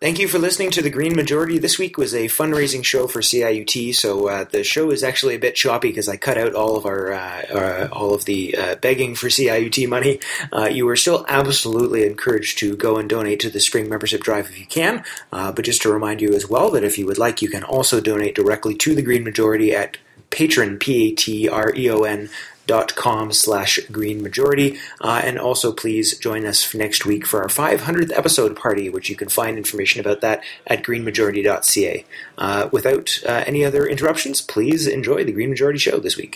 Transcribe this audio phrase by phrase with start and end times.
[0.00, 1.58] Thank you for listening to The Green Majority.
[1.58, 5.38] This week was a fundraising show for CIUT, so uh, the show is actually a
[5.38, 8.76] bit choppy because I cut out all of our uh, uh, all of the uh,
[8.76, 10.18] begging for CIUT money.
[10.50, 14.48] Uh, you are still absolutely encouraged to go and donate to the spring membership drive
[14.48, 15.04] if you can.
[15.32, 17.62] Uh, but just to remind you as well that if you would like, you can
[17.62, 19.98] also donate directly to The Green Majority at
[20.30, 21.14] patron p
[22.70, 24.78] a t r e o n dot com slash green majority.
[25.00, 29.16] Uh, and also please join us next week for our 500th episode party which you
[29.16, 32.04] can find information about that at greenmajority.ca
[32.38, 36.34] uh, without uh, any other interruptions please enjoy the green majority show this week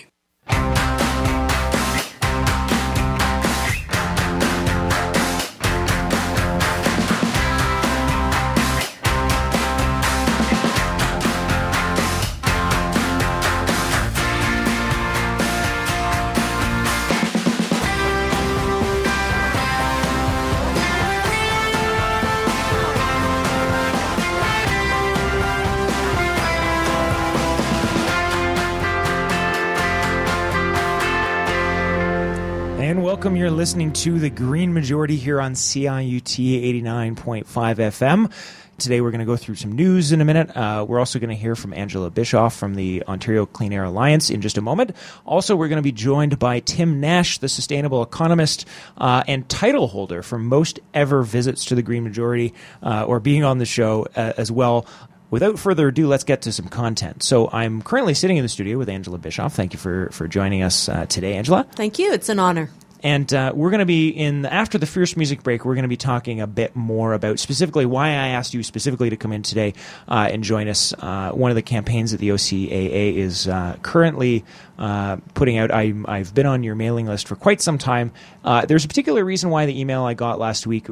[33.24, 33.36] welcome.
[33.38, 38.30] You're listening to the Green Majority here on CIUT 89.5 FM.
[38.76, 40.54] Today we're going to go through some news in a minute.
[40.54, 44.28] Uh, we're also going to hear from Angela Bischoff from the Ontario Clean Air Alliance
[44.28, 44.94] in just a moment.
[45.24, 48.66] Also, we're going to be joined by Tim Nash, the sustainable economist
[48.98, 53.42] uh, and title holder for most ever visits to the Green Majority, uh, or being
[53.42, 54.86] on the show uh, as well.
[55.30, 57.22] Without further ado, let's get to some content.
[57.22, 59.54] So I'm currently sitting in the studio with Angela Bischoff.
[59.54, 61.64] Thank you for, for joining us uh, today, Angela.
[61.72, 62.12] Thank you.
[62.12, 62.68] It's an honor.
[63.04, 65.66] And uh, we're going to be in after the fierce music break.
[65.66, 69.10] We're going to be talking a bit more about specifically why I asked you specifically
[69.10, 69.74] to come in today
[70.08, 70.94] uh, and join us.
[70.98, 74.42] Uh, one of the campaigns that the OCAA is uh, currently
[74.78, 75.70] uh, putting out.
[75.70, 78.12] I, I've been on your mailing list for quite some time.
[78.44, 80.86] Uh, there's a particular reason why the email I got last week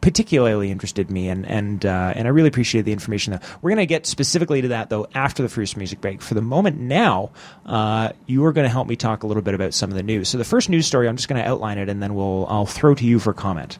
[0.00, 3.32] particularly interested me, and and and I really appreciate the information.
[3.32, 6.22] That we're going to get specifically to that though after the first music break.
[6.22, 7.30] For the moment now,
[8.26, 10.28] you are going to help me talk a little bit about some of the news.
[10.28, 12.66] So the first news story, I'm just going to outline it, and then we'll I'll
[12.66, 13.78] throw to you for comment.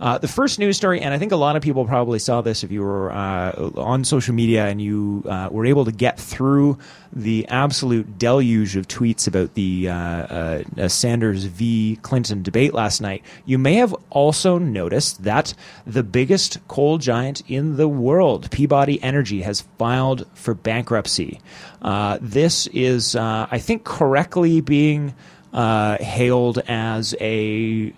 [0.00, 2.64] Uh, the first news story, and I think a lot of people probably saw this
[2.64, 6.78] if you were uh, on social media and you uh, were able to get through
[7.12, 11.98] the absolute deluge of tweets about the uh, uh, Sanders v.
[12.02, 13.22] Clinton debate last night.
[13.44, 15.54] You may have also noticed that
[15.86, 21.40] the biggest coal giant in the world, Peabody Energy, has filed for bankruptcy.
[21.82, 25.14] Uh, this is, I think, correctly being
[25.52, 27.92] uh, hailed as a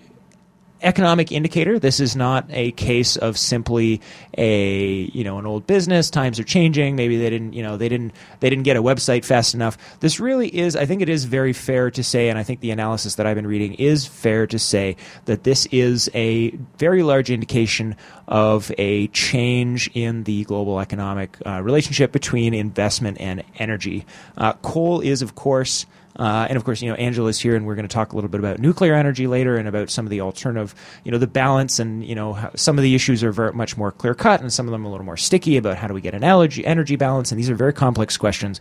[0.82, 1.78] economic indicator.
[1.78, 4.00] This is not a case of simply
[4.36, 6.10] a you know an old business.
[6.10, 6.96] Times are changing.
[6.96, 9.76] Maybe they didn't you know they didn't they didn't get a website fast enough.
[10.00, 10.76] This really is.
[10.76, 13.36] I think it is very fair to say, and I think the analysis that I've
[13.36, 14.96] been reading is fair to say
[15.26, 17.96] that this is a very large indication
[18.28, 24.06] of a change in the global economic uh, relationship between investment and energy.
[24.36, 25.86] Uh, coal is, of course.
[26.16, 28.30] Uh, and of course, you know, Angela's here, and we're going to talk a little
[28.30, 31.78] bit about nuclear energy later and about some of the alternative, you know, the balance
[31.78, 34.66] and, you know, some of the issues are very much more clear cut and some
[34.66, 37.30] of them a little more sticky about how do we get an energy, energy balance.
[37.30, 38.60] And these are very complex questions.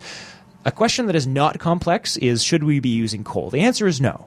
[0.64, 3.50] A question that is not complex is should we be using coal?
[3.50, 4.26] The answer is no.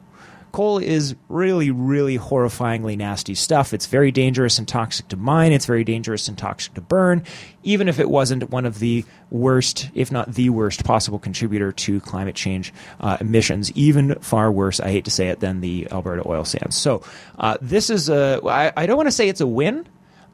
[0.54, 3.74] Coal is really, really horrifyingly nasty stuff.
[3.74, 5.52] It's very dangerous and toxic to mine.
[5.52, 7.24] It's very dangerous and toxic to burn,
[7.64, 12.00] even if it wasn't one of the worst, if not the worst, possible contributor to
[12.02, 13.72] climate change uh, emissions.
[13.72, 16.78] Even far worse, I hate to say it, than the Alberta oil sands.
[16.78, 17.02] So
[17.40, 18.40] uh, this is a.
[18.46, 19.88] I, I don't want to say it's a win.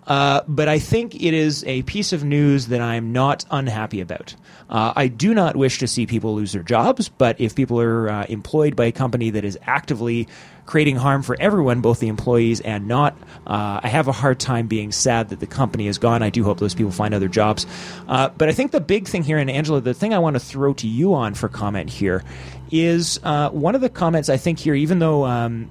[0.09, 4.36] Uh, but I think it is a piece of news that I'm not unhappy about.
[4.68, 8.09] Uh, I do not wish to see people lose their jobs, but if people are
[8.09, 10.28] uh, employed by a company that is actively
[10.66, 13.16] creating harm for everyone, both the employees and not,
[13.46, 16.24] uh, I have a hard time being sad that the company is gone.
[16.24, 17.68] I do hope those people find other jobs.
[18.08, 20.40] Uh, but I think the big thing here, and Angela, the thing I want to
[20.40, 22.24] throw to you on for comment here
[22.72, 25.25] is one of the comments I think here, even though.
[25.25, 25.69] Um,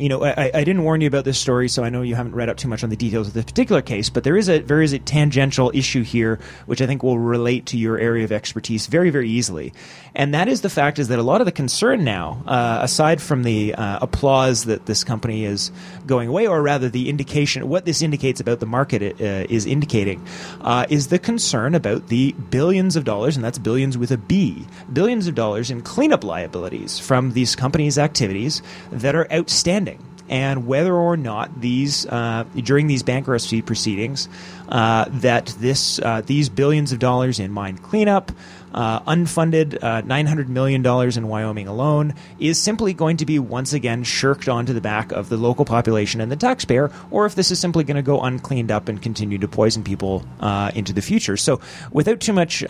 [0.00, 2.34] you know, I, I, didn't warn you about this story, so I know you haven't
[2.34, 4.08] read up too much on the details of this particular case.
[4.08, 7.66] But there is a there is a tangential issue here, which I think will relate
[7.66, 9.72] to your area of expertise very very easily,
[10.14, 13.20] and that is the fact is that a lot of the concern now, uh, aside
[13.20, 15.70] from the uh, applause that this company is
[16.06, 20.24] going away, or rather the indication what this indicates about the market uh, is indicating,
[20.62, 24.66] uh, is the concern about the billions of dollars, and that's billions with a B,
[24.92, 29.89] billions of dollars in cleanup liabilities from these companies' activities that are outstanding
[30.30, 34.28] and whether or not these uh, during these bankruptcy proceedings
[34.68, 38.30] uh, that this uh, these billions of dollars in mine cleanup
[38.72, 44.04] uh, unfunded uh, $900 million in Wyoming alone is simply going to be once again
[44.04, 47.58] shirked onto the back of the local population and the taxpayer, or if this is
[47.58, 51.36] simply going to go uncleaned up and continue to poison people uh, into the future.
[51.36, 51.60] So,
[51.90, 52.64] without too much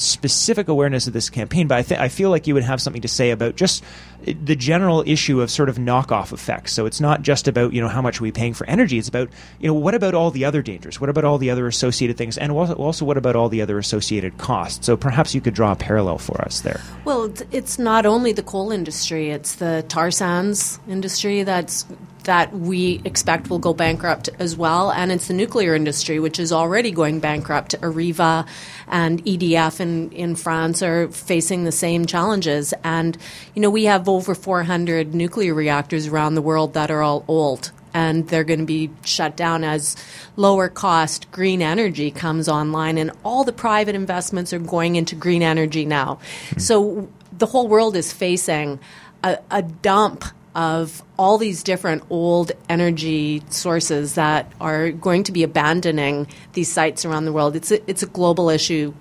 [0.00, 3.02] specific awareness of this campaign, but I, th- I feel like you would have something
[3.02, 3.84] to say about just
[4.24, 6.72] the general issue of sort of knockoff effects.
[6.72, 8.98] So it's not just about you know how much are we paying for energy.
[8.98, 9.28] It's about
[9.60, 11.00] you know what about all the other dangers?
[11.00, 12.38] What about all the other associated things?
[12.38, 14.86] And also, also what about all the other associated costs?
[14.86, 16.80] So perhaps you could draw a parallel for us there.
[17.04, 21.86] Well, it's not only the coal industry; it's the tar sands industry that's
[22.24, 24.90] that we expect will go bankrupt as well.
[24.90, 27.74] And it's the nuclear industry, which is already going bankrupt.
[27.80, 28.46] Areva
[28.88, 32.74] and EDF in, in France are facing the same challenges.
[32.82, 33.16] And,
[33.54, 37.70] you know, we have over 400 nuclear reactors around the world that are all old.
[37.96, 39.96] And they're going to be shut down as
[40.34, 42.98] lower cost green energy comes online.
[42.98, 46.18] And all the private investments are going into green energy now.
[46.48, 46.60] Mm-hmm.
[46.60, 48.80] So the whole world is facing
[49.22, 50.24] a, a dump
[50.54, 57.04] of all these different old energy sources that are going to be abandoning these sites
[57.04, 57.56] around the world.
[57.56, 58.94] It's a, it's a global issue,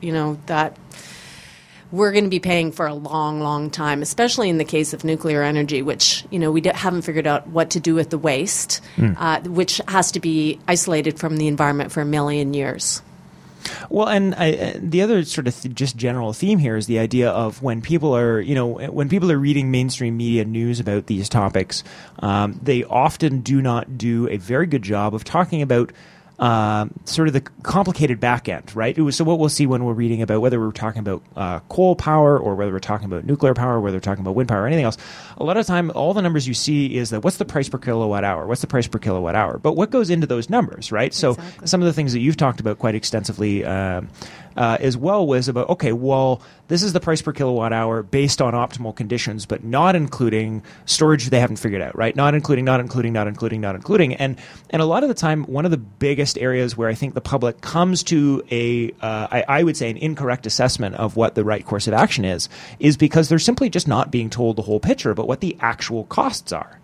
[0.00, 0.78] you know, that
[1.92, 5.04] we're going to be paying for a long, long time, especially in the case of
[5.04, 8.80] nuclear energy, which, you know, we haven't figured out what to do with the waste,
[8.96, 9.14] mm.
[9.18, 13.00] uh, which has to be isolated from the environment for a million years.
[13.90, 16.98] Well, and I, uh, the other sort of th- just general theme here is the
[16.98, 21.06] idea of when people are, you know, when people are reading mainstream media news about
[21.06, 21.84] these topics,
[22.20, 25.92] um, they often do not do a very good job of talking about
[26.44, 28.98] um, sort of the complicated back end, right?
[28.98, 31.96] Was, so what we'll see when we're reading about whether we're talking about uh, coal
[31.96, 34.66] power or whether we're talking about nuclear power, whether we're talking about wind power or
[34.66, 34.98] anything else,
[35.38, 37.78] a lot of time all the numbers you see is that what's the price per
[37.78, 38.46] kilowatt hour?
[38.46, 39.56] What's the price per kilowatt hour?
[39.56, 41.14] But what goes into those numbers, right?
[41.14, 41.66] So exactly.
[41.66, 44.02] some of the things that you've talked about quite extensively uh,
[44.56, 48.40] uh, as well was about okay, well, this is the price per kilowatt hour based
[48.40, 52.14] on optimal conditions, but not including storage they haven't figured out, right?
[52.14, 54.38] Not including, not including, not including, not including, and
[54.70, 57.20] and a lot of the time, one of the biggest areas where I think the
[57.20, 61.44] public comes to a, uh, I, I would say, an incorrect assessment of what the
[61.44, 62.48] right course of action is,
[62.78, 66.04] is because they're simply just not being told the whole picture about what the actual
[66.04, 66.78] costs are.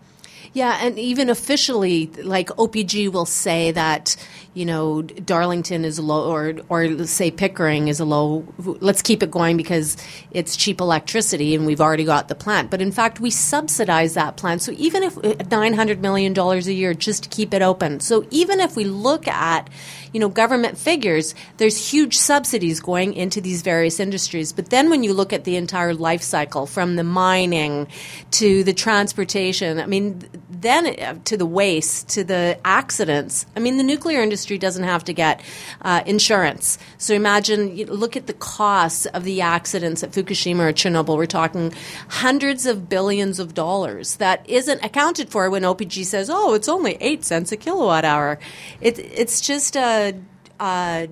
[0.53, 4.17] Yeah, and even officially, like OPG will say that
[4.53, 8.45] you know Darlington is low, or or say Pickering is a low.
[8.59, 9.97] Let's keep it going because
[10.33, 12.69] it's cheap electricity, and we've already got the plant.
[12.69, 14.63] But in fact, we subsidize that plant.
[14.63, 18.01] So even if uh, nine hundred million dollars a year just to keep it open.
[18.01, 19.71] So even if we look at
[20.13, 24.53] you know government figures, there's huge subsidies going into these various industries.
[24.53, 27.87] But then when you look at the entire life cycle, from the mining
[28.33, 33.47] to the transportation, I mean then uh, to the waste, to the accidents.
[33.57, 35.43] I mean, the nuclear industry doesn't have to get
[35.83, 36.79] uh, insurance.
[36.99, 41.17] So imagine, you look at the costs of the accidents at Fukushima or Chernobyl.
[41.17, 41.73] We're talking
[42.09, 46.97] hundreds of billions of dollars that isn't accounted for when OPG says, "Oh, it's only
[47.01, 48.39] eight cents a kilowatt hour."
[48.81, 50.15] It, it's just a,
[50.59, 51.09] a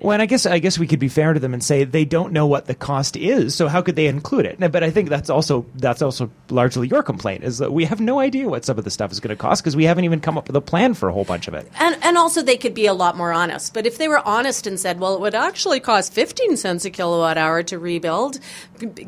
[0.00, 2.04] well, and I guess I guess we could be fair to them and say they
[2.04, 4.58] don't know what the cost is, so how could they include it?
[4.58, 8.18] But I think that's also that's also largely your complaint is that we have no
[8.18, 10.38] idea what some of the stuff is going to cost because we haven't even come
[10.38, 11.70] up with a plan for a whole bunch of it.
[11.78, 13.74] And and also they could be a lot more honest.
[13.74, 16.90] But if they were honest and said, well, it would actually cost 15 cents a
[16.90, 18.40] kilowatt hour to rebuild,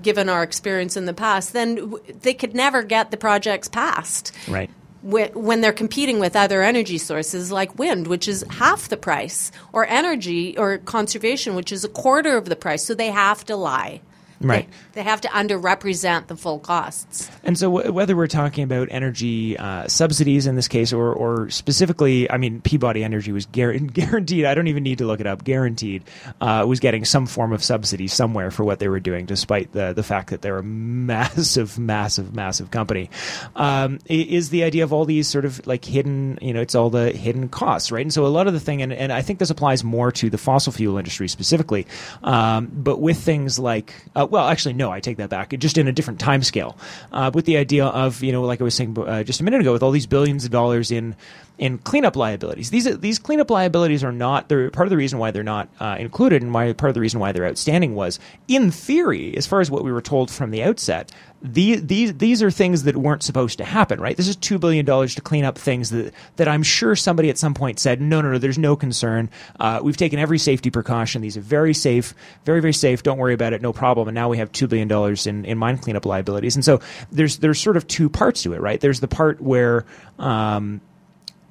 [0.03, 4.33] given our experience in the past, then they could never get the projects passed.
[4.49, 4.71] Right
[5.03, 9.87] when they're competing with other energy sources like wind, which is half the price, or
[9.87, 12.85] energy or conservation, which is a quarter of the price.
[12.85, 14.01] So they have to lie.
[14.41, 14.69] Right.
[14.92, 17.31] They, they, have to underrepresent the full costs.
[17.43, 21.51] And so, w- whether we're talking about energy uh, subsidies in this case, or, or
[21.51, 25.27] specifically, I mean, Peabody Energy was gar- guaranteed, I don't even need to look it
[25.27, 26.05] up, guaranteed,
[26.41, 29.93] uh, was getting some form of subsidy somewhere for what they were doing, despite the,
[29.93, 30.63] the fact that they're a
[31.03, 33.11] massive, massive, massive company.
[33.57, 36.91] Um, is the idea of all these sort of like hidden, you know, it's all
[36.91, 38.03] the hidden costs, right?
[38.03, 40.31] And so, a lot of the thing, and, and I think this applies more to
[40.31, 41.87] the fossil fuel industry specifically,
[42.23, 45.51] um, but with things like, uh, well, actually, no, I take that back.
[45.59, 46.77] Just in a different time scale,
[47.13, 49.61] uh, with the idea of you know, like I was saying uh, just a minute
[49.61, 51.15] ago, with all these billions of dollars in
[51.59, 52.71] in cleanup liabilities.
[52.71, 54.49] These these cleanup liabilities are not.
[54.49, 57.01] They're part of the reason why they're not uh, included, and why part of the
[57.01, 60.51] reason why they're outstanding was, in theory, as far as what we were told from
[60.51, 61.13] the outset,
[61.43, 64.01] these these these are things that weren't supposed to happen.
[64.01, 64.17] Right?
[64.17, 67.39] This is two billion dollars to clean up things that that I'm sure somebody at
[67.39, 68.39] some point said, no, no, no.
[68.39, 69.29] There's no concern.
[69.59, 71.21] Uh, we've taken every safety precaution.
[71.23, 73.03] These are very safe, very very safe.
[73.03, 73.63] Don't worry about it.
[73.63, 74.09] No problem.
[74.09, 76.55] And now we have two billion dollars in in mine cleanup liabilities.
[76.55, 76.81] And so
[77.11, 78.61] there's there's sort of two parts to it.
[78.61, 78.81] Right?
[78.81, 79.85] There's the part where
[80.19, 80.81] um,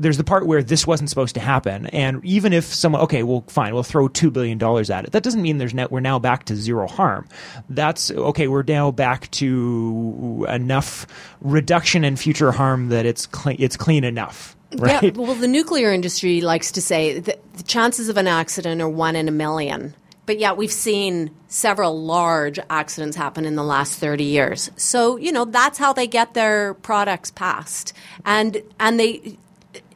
[0.02, 3.44] there's the part where this wasn't supposed to happen, and even if someone, okay, well,
[3.48, 5.12] fine, we'll throw two billion dollars at it.
[5.12, 7.28] That doesn't mean there's no, we're now back to zero harm.
[7.70, 8.48] That's okay.
[8.48, 11.06] We're now back to enough
[11.42, 14.56] reduction in future harm that it's clean, it's clean enough.
[14.78, 15.04] Right?
[15.04, 18.90] Yeah, well, the nuclear industry likes to say that the chances of an accident are
[18.90, 19.94] one in a million.
[20.26, 24.70] But yet, we've seen several large accidents happen in the last 30 years.
[24.78, 27.92] So, you know, that's how they get their products passed.
[28.24, 29.38] And, and they,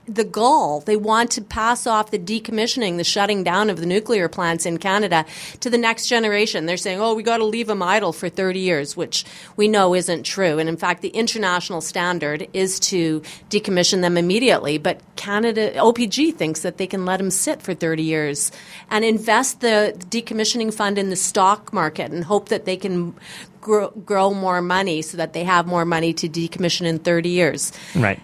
[0.07, 0.81] the goal.
[0.81, 4.77] They want to pass off the decommissioning, the shutting down of the nuclear plants in
[4.77, 5.25] Canada
[5.61, 6.65] to the next generation.
[6.65, 9.95] They're saying, oh, we got to leave them idle for 30 years, which we know
[9.95, 10.59] isn't true.
[10.59, 14.77] And in fact, the international standard is to decommission them immediately.
[14.77, 18.51] But Canada, OPG thinks that they can let them sit for 30 years
[18.89, 23.15] and invest the decommissioning fund in the stock market and hope that they can
[23.61, 27.71] grow, grow more money so that they have more money to decommission in 30 years.
[27.95, 28.21] Right.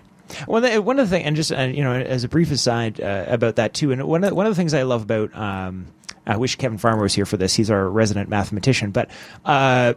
[0.47, 3.25] Well, one of the things, and just uh, you know, as a brief aside uh,
[3.27, 5.87] about that too, and one of one of the things I love about, um,
[6.25, 7.55] I wish Kevin Farmer was here for this.
[7.55, 9.09] He's our resident mathematician, but.
[9.45, 9.93] Uh,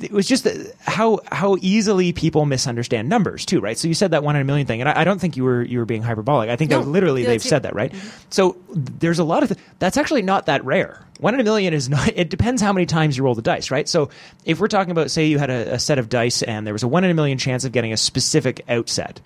[0.00, 0.46] it was just
[0.80, 3.76] how how easily people misunderstand numbers too, right?
[3.76, 5.44] So you said that one in a million thing, and I, I don't think you
[5.44, 6.50] were you were being hyperbolic.
[6.50, 7.92] I think No, that literally they've said that, right?
[7.92, 8.08] Mm-hmm.
[8.30, 11.04] So there's a lot of th- that's actually not that rare.
[11.20, 12.04] One in a million is not.
[12.14, 13.88] It depends how many times you roll the dice, right?
[13.88, 14.08] So
[14.44, 16.82] if we're talking about, say, you had a, a set of dice and there was
[16.82, 19.20] a one in a million chance of getting a specific outset.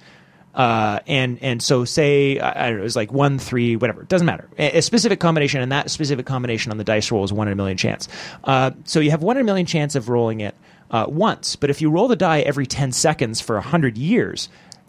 [0.58, 4.02] Uh, and and so say I I don't know, it was like one three whatever
[4.02, 7.22] it doesn't matter a, a specific combination and that specific combination on the dice roll
[7.22, 8.08] is one in a million chance.
[8.42, 10.56] Uh, so you have one in a million chance of rolling it
[10.90, 14.48] uh, once, but if you roll the die every ten seconds for hundred years,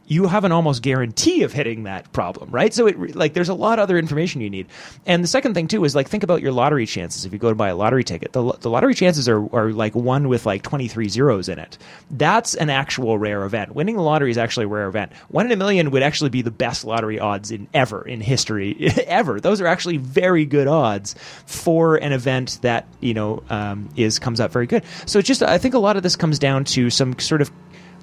[0.10, 2.74] you have an almost guarantee of hitting that problem, right?
[2.74, 4.68] So it like there's a lot of other information you need.
[5.06, 7.26] And the second thing too is like think about your lottery chances.
[7.26, 9.94] If you go to buy a lottery ticket, the, the lottery chances are, are like
[9.94, 11.78] one with like 23 zeros in it.
[12.10, 13.76] That's an actual rare event.
[13.76, 15.14] Winning the lottery is actually a rare event.
[15.28, 18.76] One in a million would actually be the best lottery odds in ever in history
[19.06, 19.40] ever.
[19.40, 21.14] Those are actually very good odds
[21.46, 24.84] for an event that you know um, is comes out very good.
[25.06, 27.52] So just I think a lot of this comes down to some sort of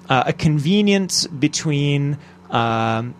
[0.09, 2.17] uh, a convenience between
[2.49, 3.15] um,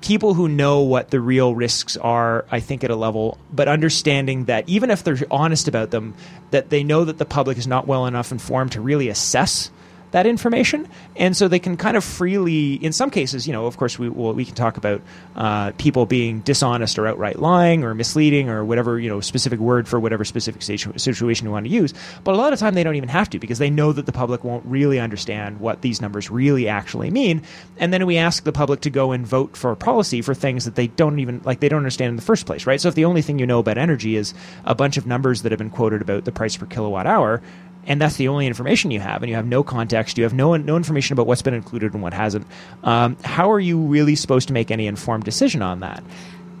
[0.00, 4.44] people who know what the real risks are, I think, at a level, but understanding
[4.44, 6.14] that even if they're honest about them,
[6.50, 9.70] that they know that the public is not well enough informed to really assess
[10.14, 13.76] that information, and so they can kind of freely, in some cases, you know, of
[13.76, 15.02] course, we we can talk about
[15.34, 19.88] uh, people being dishonest or outright lying or misleading or whatever you know specific word
[19.88, 21.92] for whatever specific situ- situation you want to use.
[22.22, 24.12] But a lot of time they don't even have to because they know that the
[24.12, 27.42] public won't really understand what these numbers really actually mean,
[27.78, 30.76] and then we ask the public to go and vote for policy for things that
[30.76, 32.80] they don't even like they don't understand in the first place, right?
[32.80, 34.32] So if the only thing you know about energy is
[34.64, 37.42] a bunch of numbers that have been quoted about the price per kilowatt hour
[37.86, 40.56] and that's the only information you have, and you have no context, you have no
[40.56, 42.46] no information about what's been included and what hasn't.
[42.82, 46.02] Um, how are you really supposed to make any informed decision on that?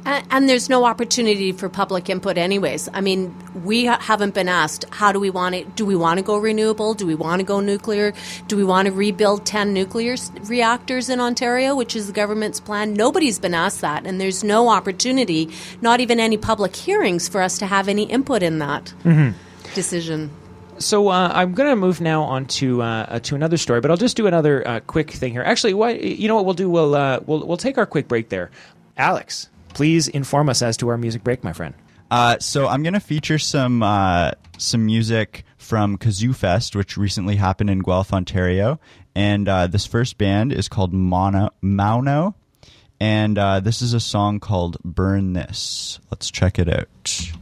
[0.06, 2.90] And, and there's no opportunity for public input, anyways.
[2.92, 5.76] I mean, we ha- haven't been asked how do we want it?
[5.76, 6.92] Do we want to go renewable?
[6.92, 8.12] Do we want to go nuclear?
[8.46, 12.60] Do we want to rebuild 10 nuclear s- reactors in Ontario, which is the government's
[12.60, 12.92] plan?
[12.92, 15.48] Nobody's been asked that, and there's no opportunity,
[15.80, 18.92] not even any public hearings, for us to have any input in that
[19.74, 20.30] decision.
[20.78, 23.90] So uh, I'm going to move now on to uh, uh, to another story, but
[23.90, 25.42] I'll just do another uh, quick thing here.
[25.42, 26.68] Actually, why, you know what we'll do?
[26.68, 28.50] We'll uh, we'll we'll take our quick break there.
[28.96, 31.74] Alex, please inform us as to our music break, my friend.
[32.10, 33.80] Uh, so I'm gonna feature some
[34.58, 38.78] some music from Kazoo Fest, which recently happened in Guelph, Ontario,
[39.14, 42.34] and this first band is called Mono Mauno,
[43.00, 47.32] and this is a song called "Burn This." Let's check it out.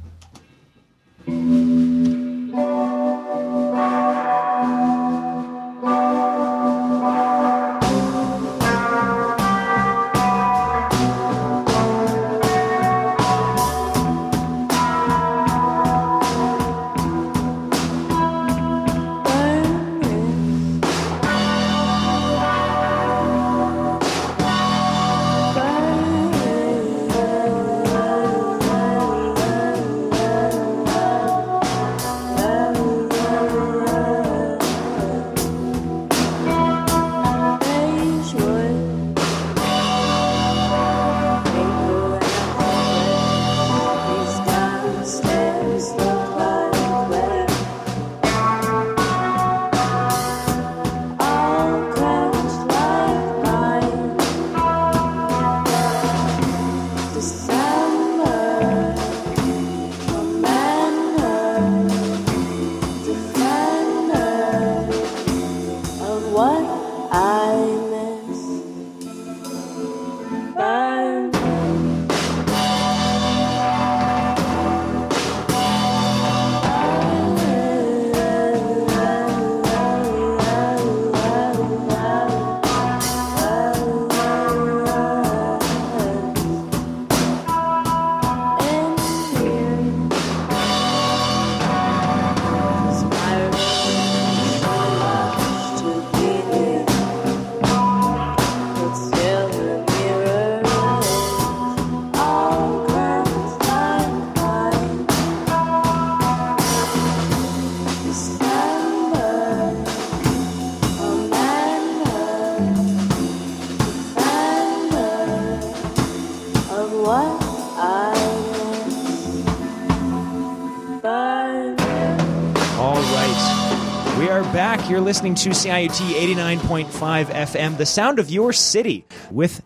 [125.02, 126.87] Listening to CIUT 89.5
[127.26, 129.04] FM, the sound of your city.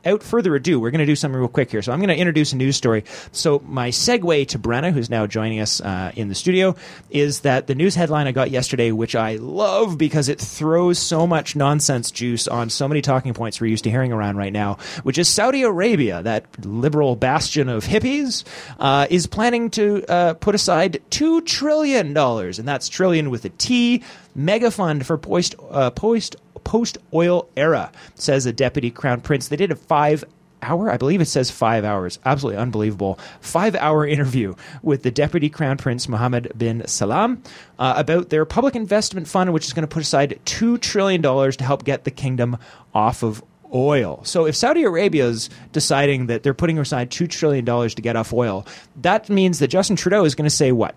[0.06, 1.82] Without further ado, we're going to do something real quick here.
[1.82, 3.02] So I'm going to introduce a news story.
[3.32, 6.76] So my segue to Brenna, who's now joining us uh, in the studio,
[7.10, 11.26] is that the news headline I got yesterday, which I love because it throws so
[11.26, 14.74] much nonsense juice on so many talking points we're used to hearing around right now,
[15.02, 18.44] which is Saudi Arabia, that liberal bastion of hippies,
[18.78, 24.04] uh, is planning to uh, put aside $2 trillion, and that's trillion with a T,
[24.36, 26.36] mega fund for post, uh, post,
[26.66, 29.48] post oil era, says a deputy crown prince.
[29.48, 30.24] They did a five
[30.60, 35.48] hour, I believe it says five hours, absolutely unbelievable, five hour interview with the Deputy
[35.48, 37.42] Crown Prince Mohammed bin Salman
[37.78, 41.64] uh, about their public investment fund, which is going to put aside $2 trillion to
[41.64, 42.58] help get the kingdom
[42.94, 44.20] off of oil.
[44.24, 48.34] So if Saudi Arabia is deciding that they're putting aside $2 trillion to get off
[48.34, 48.66] oil,
[49.00, 50.94] that means that Justin Trudeau is going to say what?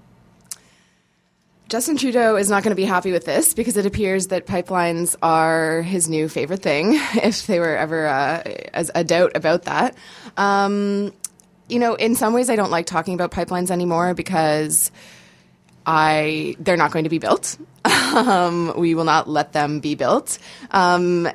[1.69, 5.15] Justin Trudeau is not going to be happy with this because it appears that pipelines
[5.21, 8.41] are his new favorite thing, if they were ever uh,
[8.73, 9.95] as a doubt about that.
[10.35, 11.13] Um,
[11.69, 14.91] you know, in some ways, I don't like talking about pipelines anymore because
[15.85, 17.59] I they're not going to be built.
[17.85, 20.39] um, we will not let them be built.
[20.71, 21.29] Um,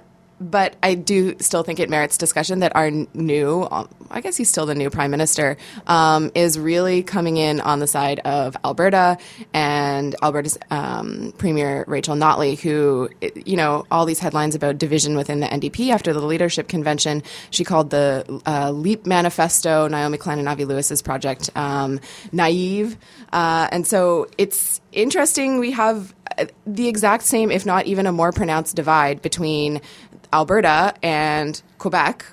[0.44, 3.66] but I do still think it merits discussion that our new,
[4.10, 7.86] I guess he's still the new prime minister, um, is really coming in on the
[7.86, 9.16] side of Alberta
[9.54, 13.08] and Alberta's um, premier Rachel Notley, who,
[13.46, 17.22] you know, all these headlines about division within the NDP after the leadership convention.
[17.50, 22.00] She called the uh, Leap Manifesto, Naomi Klein and Avi Lewis's project, um,
[22.32, 22.98] naive,
[23.32, 25.58] uh, and so it's interesting.
[25.58, 29.80] We have uh, the exact same, if not even a more pronounced divide between
[30.34, 32.26] Alberta and Quebec,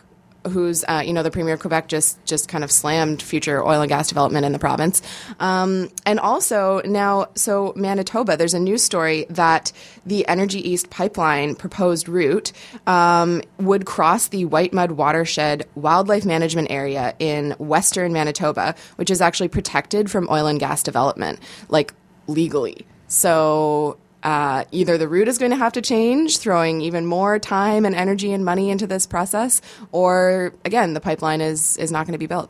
[0.50, 3.82] who's uh, you know the premier of Quebec just just kind of slammed future oil
[3.82, 5.04] and gas development in the province,
[5.40, 8.38] um, and also now so Manitoba.
[8.38, 9.72] There's a news story that
[10.04, 12.52] the Energy East pipeline proposed route
[12.88, 19.22] um, would cross the White Mud Watershed Wildlife Management Area in western Manitoba, which is
[19.22, 21.94] actually protected from oil and gas development, like
[22.28, 22.88] legally.
[23.08, 27.86] So uh, either the route is going to have to change, throwing even more time
[27.86, 32.14] and energy and money into this process, or again, the pipeline is is not going
[32.14, 32.50] to be built.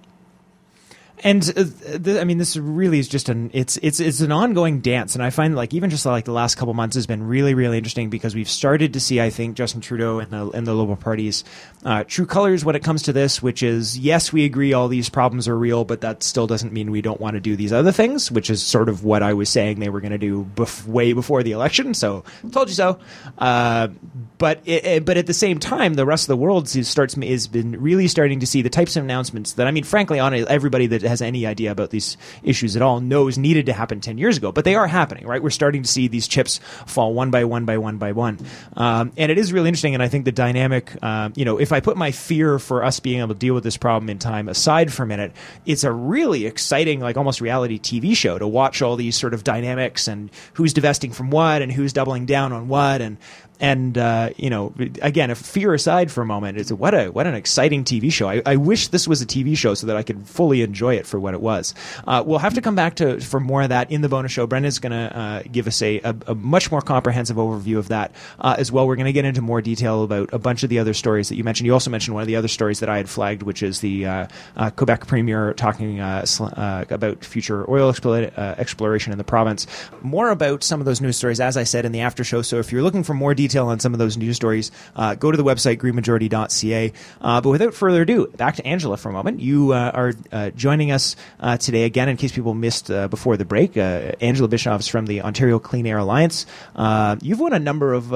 [1.24, 1.64] And uh,
[2.04, 5.24] th- I mean, this really is just an it's it's it's an ongoing dance, and
[5.24, 8.10] I find like even just like the last couple months has been really really interesting
[8.10, 11.44] because we've started to see I think Justin Trudeau and the and the Liberal parties
[11.84, 15.10] uh, true colors when it comes to this, which is yes we agree all these
[15.10, 17.92] problems are real, but that still doesn't mean we don't want to do these other
[17.92, 20.86] things, which is sort of what I was saying they were going to do bef-
[20.88, 21.94] way before the election.
[21.94, 23.00] So told you so.
[23.38, 23.90] Uh,
[24.38, 27.48] but it, it- but at the same time, the rest of the world starts is
[27.48, 30.88] been really starting to see the types of announcements that I mean, frankly, on everybody
[30.88, 34.38] that has any idea about these issues at all knows needed to happen ten years
[34.38, 34.52] ago.
[34.52, 35.44] But they are happening, right?
[35.44, 38.40] We're starting to see these chips fall one by one by one by one,
[38.76, 39.94] um, and it is really interesting.
[39.94, 43.00] And I think the dynamic, um, you know, if I put my fear for us
[43.00, 45.34] being able to deal with this problem in time aside for a minute,
[45.66, 49.44] it's a really exciting, like almost reality TV show to watch all these sort of
[49.44, 53.18] dynamics and who's divesting from what and who's doubling down on what and
[53.62, 57.28] and uh, you know, again, if fear aside for a moment, it's what a what
[57.28, 58.28] an exciting TV show.
[58.28, 61.06] I, I wish this was a TV show so that I could fully enjoy it
[61.06, 61.76] for what it was.
[62.08, 64.48] Uh, we'll have to come back to for more of that in the bonus show.
[64.48, 68.12] Brendan's going to uh, give us a, a, a much more comprehensive overview of that
[68.40, 68.88] uh, as well.
[68.88, 71.36] We're going to get into more detail about a bunch of the other stories that
[71.36, 71.68] you mentioned.
[71.68, 74.08] You also mentioned one of the other stories that I had flagged, which is the
[74.08, 79.68] uh, uh, Quebec premier talking sl- about future oil explo- exploration in the province.
[80.02, 82.42] More about some of those news stories, as I said in the after show.
[82.42, 85.32] So if you're looking for more detail on some of those news stories, uh, go
[85.32, 86.94] to the website greenmajority.ca.
[87.22, 89.40] Uh, but without further ado, back to Angela for a moment.
[89.40, 93.38] You uh, are uh, joining us uh, today again, in case people missed uh, before
[93.38, 93.78] the break.
[93.78, 96.46] Uh, Angela Bischoff is from the Ontario Clean Air Alliance.
[96.76, 98.14] Uh, you've won a number of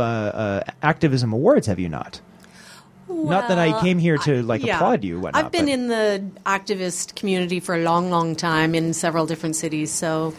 [0.82, 2.21] activism awards, have you not?
[3.08, 4.76] not that I came here to like Yeah.
[4.76, 5.19] applaud you.
[5.19, 9.26] Whatnot, I've been but- in the activist community for a long, long time in several
[9.26, 9.91] different cities.
[9.91, 10.34] So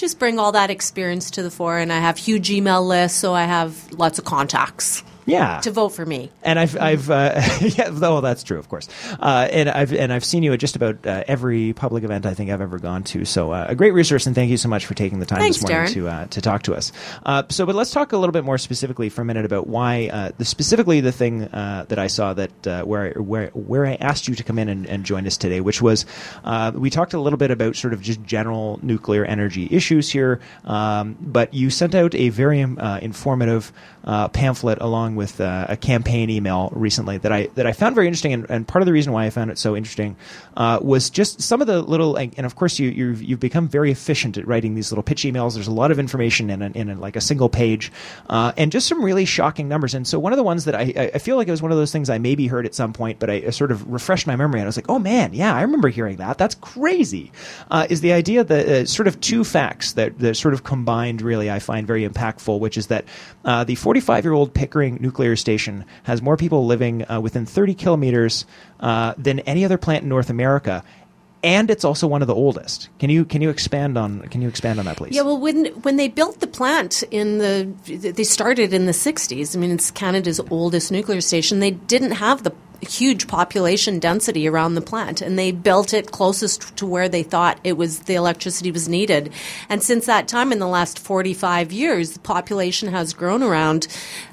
[0.00, 1.78] just bring all that experience to the fore.
[1.78, 5.90] And I have huge email lists, so I have lots of contacts yeah to vote
[5.90, 6.30] for me.
[6.42, 8.88] and I've I've uh, yeah, though that's true, of course.
[9.18, 12.34] Uh, and I've and I've seen you at just about uh, every public event I
[12.34, 13.24] think I've ever gone to.
[13.24, 15.58] So uh, a great resource, and thank you so much for taking the time Thanks,
[15.58, 15.94] this morning Darren.
[15.94, 16.92] to uh, to talk to us.
[17.26, 20.08] Uh, so, but let's talk a little bit more specifically for a minute about why
[20.12, 23.86] uh, the specifically the thing uh, that I saw that uh, where I- where where
[23.86, 26.06] I asked you to come in and, and join us today, which was
[26.44, 30.40] uh, we talked a little bit about sort of just general nuclear energy issues here,
[30.64, 33.72] um, but you sent out a very uh, informative
[34.04, 38.06] uh, pamphlet along with uh, a campaign email recently that I that I found very
[38.06, 40.16] interesting, and, and part of the reason why I found it so interesting
[40.56, 43.90] uh, was just some of the little, and of course you you've, you've become very
[43.90, 45.54] efficient at writing these little pitch emails.
[45.54, 47.92] There's a lot of information in a, in a, like a single page,
[48.28, 49.94] uh, and just some really shocking numbers.
[49.94, 51.76] And so one of the ones that I I- feel like it was one of
[51.76, 54.36] those things I maybe heard at some point, but I, I sort of refreshed my
[54.36, 56.38] memory, and I was like, oh man, yeah, I remember hearing that.
[56.38, 57.30] That's crazy.
[57.70, 61.22] Uh, is the idea that uh, sort of two facts that that sort of combined
[61.22, 63.04] really I find very impactful, which is that
[63.44, 68.44] the 45 year old Pickering nuclear station has more people living uh, within 30 kilometers
[68.80, 70.82] uh, than any other plant in North America.
[71.42, 72.90] And it's also one of the oldest.
[72.98, 75.16] Can you can you expand on can you expand on that, please?
[75.16, 79.56] Yeah, well, when when they built the plant in the, they started in the '60s.
[79.56, 81.60] I mean, it's Canada's oldest nuclear station.
[81.60, 86.76] They didn't have the huge population density around the plant, and they built it closest
[86.76, 89.32] to where they thought it was the electricity was needed.
[89.68, 93.86] And since that time, in the last 45 years, the population has grown around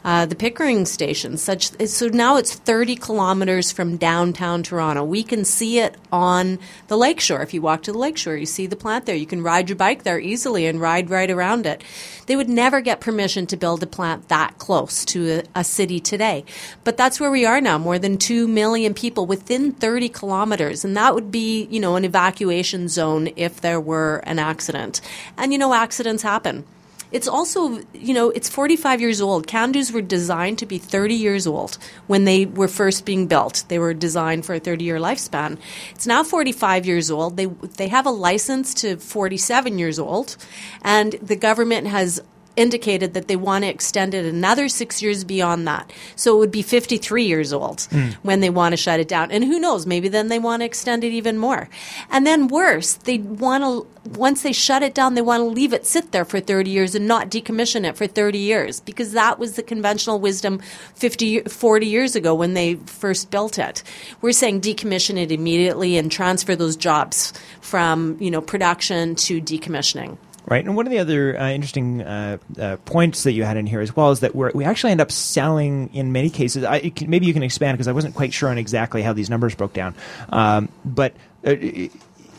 [0.06, 1.38] uh, the Pickering station.
[1.38, 5.04] Such so now it's 30 kilometers from downtown Toronto.
[5.04, 7.42] We can see it on the lakeshore.
[7.42, 9.16] If you walk to the lakeshore, you see the plant there.
[9.16, 11.84] You can ride your bike there easily and ride right around it.
[12.28, 16.00] They would never get permission to build a plant that close to a, a city
[16.00, 16.46] today,
[16.84, 17.78] but that's where we are now.
[17.78, 22.04] More than two million people within 30 kilometers, and that would be, you know, an
[22.04, 25.00] evacuation zone if there were an accident.
[25.38, 26.66] And you know, accidents happen.
[27.12, 29.48] It's also, you know, it's 45 years old.
[29.48, 33.64] CANDUs were designed to be 30 years old when they were first being built.
[33.70, 35.58] They were designed for a 30 year lifespan.
[35.92, 37.38] It's now 45 years old.
[37.38, 40.36] They, they have a license to 47 years old,
[40.82, 42.22] and the government has
[42.58, 45.94] indicated that they want to extend it another six years beyond that.
[46.16, 48.10] So it would be 53 years old hmm.
[48.24, 49.32] when they want to shut it down.
[49.32, 51.70] And who knows, maybe then they want to extend it even more.
[52.10, 55.72] And then worse, they want to, once they shut it down, they want to leave
[55.72, 59.38] it sit there for 30 years and not decommission it for 30 years because that
[59.38, 60.60] was the conventional wisdom
[60.96, 63.84] 50, 40 years ago when they first built it.
[64.22, 70.18] We're saying decommission it immediately and transfer those jobs from, you know, production to decommissioning.
[70.50, 73.66] Right, and one of the other uh, interesting uh, uh, points that you had in
[73.68, 76.64] here as well is that we actually end up selling in many cases.
[76.64, 79.30] I, can- maybe you can expand because I wasn't quite sure on exactly how these
[79.30, 79.94] numbers broke down.
[80.30, 81.12] Um, but
[81.46, 81.92] uh, it-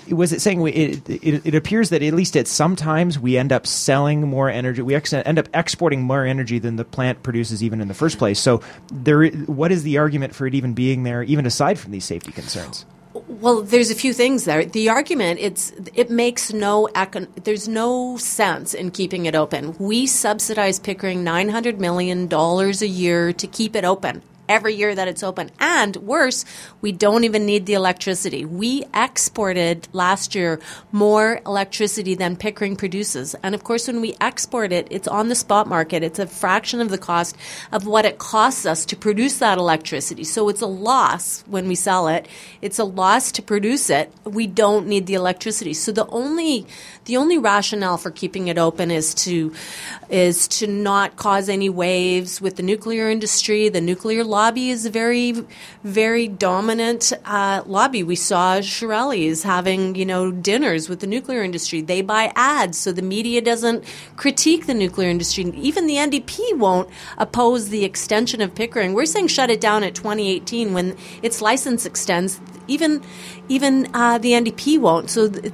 [0.08, 3.36] was it saying we, it, it, it appears that at least at some times we
[3.36, 4.80] end up selling more energy.
[4.80, 8.16] We ex- end up exporting more energy than the plant produces even in the first
[8.16, 8.40] place.
[8.40, 12.06] So there, what is the argument for it even being there, even aside from these
[12.06, 12.86] safety concerns?
[13.28, 14.64] Well, there's a few things there.
[14.64, 19.76] The argument it's it makes no econ- there's no sense in keeping it open.
[19.78, 24.22] We subsidize Pickering 900 million dollars a year to keep it open.
[24.48, 25.50] Every year that it's open.
[25.60, 26.44] And worse,
[26.80, 28.44] we don't even need the electricity.
[28.44, 30.60] We exported last year
[30.92, 33.34] more electricity than Pickering produces.
[33.42, 36.02] And of course, when we export it, it's on the spot market.
[36.02, 37.36] It's a fraction of the cost
[37.72, 40.24] of what it costs us to produce that electricity.
[40.24, 42.28] So it's a loss when we sell it.
[42.62, 44.12] It's a loss to produce it.
[44.24, 45.74] We don't need the electricity.
[45.74, 46.66] So the only
[47.04, 49.52] the only rationale for keeping it open is to
[50.08, 53.68] is to not cause any waves with the nuclear industry.
[53.68, 55.32] The nuclear lobby is a very
[55.82, 58.02] very dominant uh, lobby.
[58.04, 61.80] We saw Chiarelli's having you know dinners with the nuclear industry.
[61.80, 63.82] They buy ads so the media doesn't
[64.16, 65.44] critique the nuclear industry.
[65.68, 66.88] Even the NDP won't
[67.24, 68.94] oppose the extension of Pickering.
[68.94, 72.40] We're saying shut it down at 2018 when its license extends.
[72.68, 73.02] Even
[73.48, 75.10] even uh, the NDP won't.
[75.10, 75.28] So.
[75.28, 75.52] Th-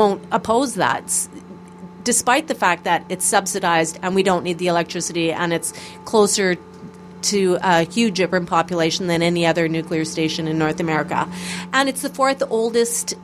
[0.00, 1.04] won't oppose that
[2.06, 5.72] despite the fact that it's subsidized and we don't need the electricity and it's
[6.04, 6.56] closer
[7.22, 11.28] to a huge urban population than any other nuclear station in North America.
[11.72, 13.14] And it's the fourth oldest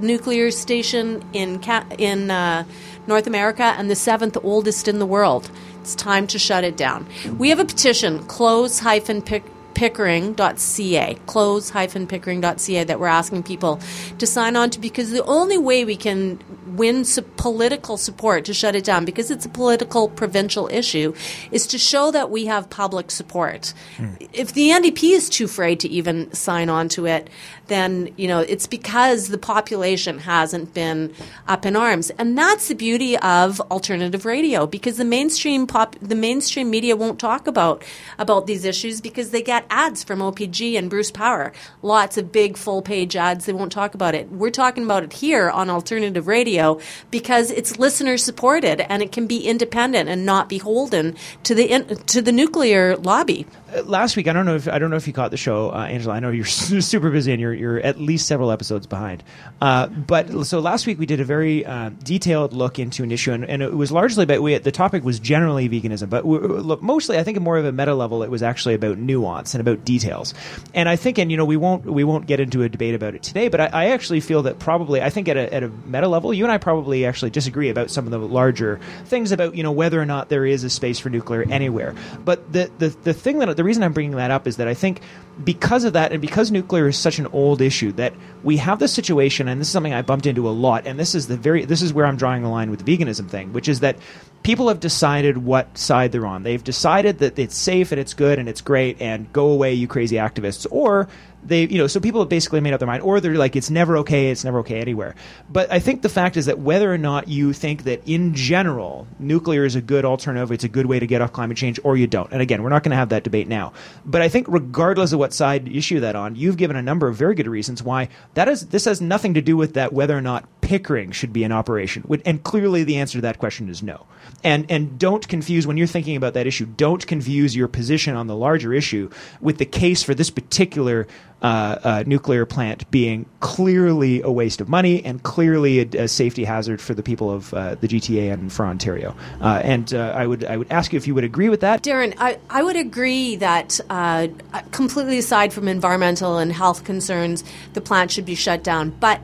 [0.00, 1.60] nuclear station in
[1.98, 2.64] in uh,
[3.06, 5.50] North America and the seventh oldest in the world.
[5.80, 7.06] It's time to shut it down.
[7.38, 9.44] We have a petition, close hyphen pick
[9.82, 13.80] pickering.ca close-pickering.ca that we're asking people
[14.16, 16.38] to sign on to because the only way we can
[16.76, 21.12] win su- political support to shut it down because it's a political provincial issue
[21.50, 23.74] is to show that we have public support.
[23.96, 24.14] Hmm.
[24.32, 27.28] If the NDP is too afraid to even sign on to it
[27.72, 31.12] then you know it's because the population hasn't been
[31.48, 32.10] up in arms.
[32.10, 37.18] And that's the beauty of alternative radio because the mainstream pop the mainstream media won't
[37.18, 37.82] talk about
[38.18, 41.52] about these issues because they get ads from OPG and Bruce Power.
[41.80, 43.46] Lots of big full page ads.
[43.46, 44.30] They won't talk about it.
[44.30, 46.78] We're talking about it here on alternative radio
[47.10, 51.86] because it's listener supported and it can be independent and not beholden to the in,
[51.86, 53.46] to the nuclear lobby.
[53.74, 55.70] Uh, last week, I don't know if I don't know if you caught the show,
[55.70, 56.14] uh, Angela.
[56.14, 56.44] I know you're
[56.90, 59.24] super busy and you're you're at least several episodes behind.
[59.60, 63.32] Uh, but so last week we did a very uh, detailed look into an issue,
[63.32, 66.82] and, and, it was largely about we, the topic was generally veganism, but we, look,
[66.82, 69.84] mostly I think more of a meta level, it was actually about nuance and about
[69.84, 70.34] details.
[70.74, 73.14] And I think, and you know, we won't we won't get into a debate about
[73.14, 75.68] it today, but I, I actually feel that probably I think at a, at a
[75.68, 79.54] meta level, you and I probably actually disagree about some of the larger things about
[79.54, 81.94] you know whether or not there is a space for nuclear anywhere.
[82.24, 84.74] But the the the thing that the reason I'm bringing that up is that I
[84.74, 85.00] think
[85.44, 88.92] because of that, and because nuclear is such an old issue, that we have this
[88.92, 91.64] situation, and this is something I bumped into a lot, and this is the very
[91.64, 93.96] this is where I'm drawing the line with the veganism thing, which is that
[94.42, 96.42] people have decided what side they're on.
[96.42, 99.88] They've decided that it's safe and it's good and it's great, and go away, you
[99.88, 101.08] crazy activists, or
[101.44, 103.70] they you know so people have basically made up their mind or they're like it's
[103.70, 105.14] never okay it's never okay anywhere.
[105.50, 109.06] But i think the fact is that whether or not you think that in general
[109.18, 111.96] nuclear is a good alternative it's a good way to get off climate change or
[111.96, 112.32] you don't.
[112.32, 113.72] And again we're not going to have that debate now.
[114.04, 117.16] But i think regardless of what side issue that on you've given a number of
[117.16, 120.20] very good reasons why that is this has nothing to do with that whether or
[120.20, 124.06] not pickering should be in operation and clearly the answer to that question is no
[124.42, 128.28] and and don't confuse when you're thinking about that issue don't confuse your position on
[128.28, 131.06] the larger issue with the case for this particular
[131.42, 136.44] uh, uh, nuclear plant being clearly a waste of money and clearly a, a safety
[136.44, 139.16] hazard for the people of uh, the GTA and for Ontario.
[139.40, 141.82] Uh, and uh, I would I would ask you if you would agree with that,
[141.82, 142.14] Darren.
[142.18, 144.28] I, I would agree that uh,
[144.70, 149.20] completely aside from environmental and health concerns, the plant should be shut down, but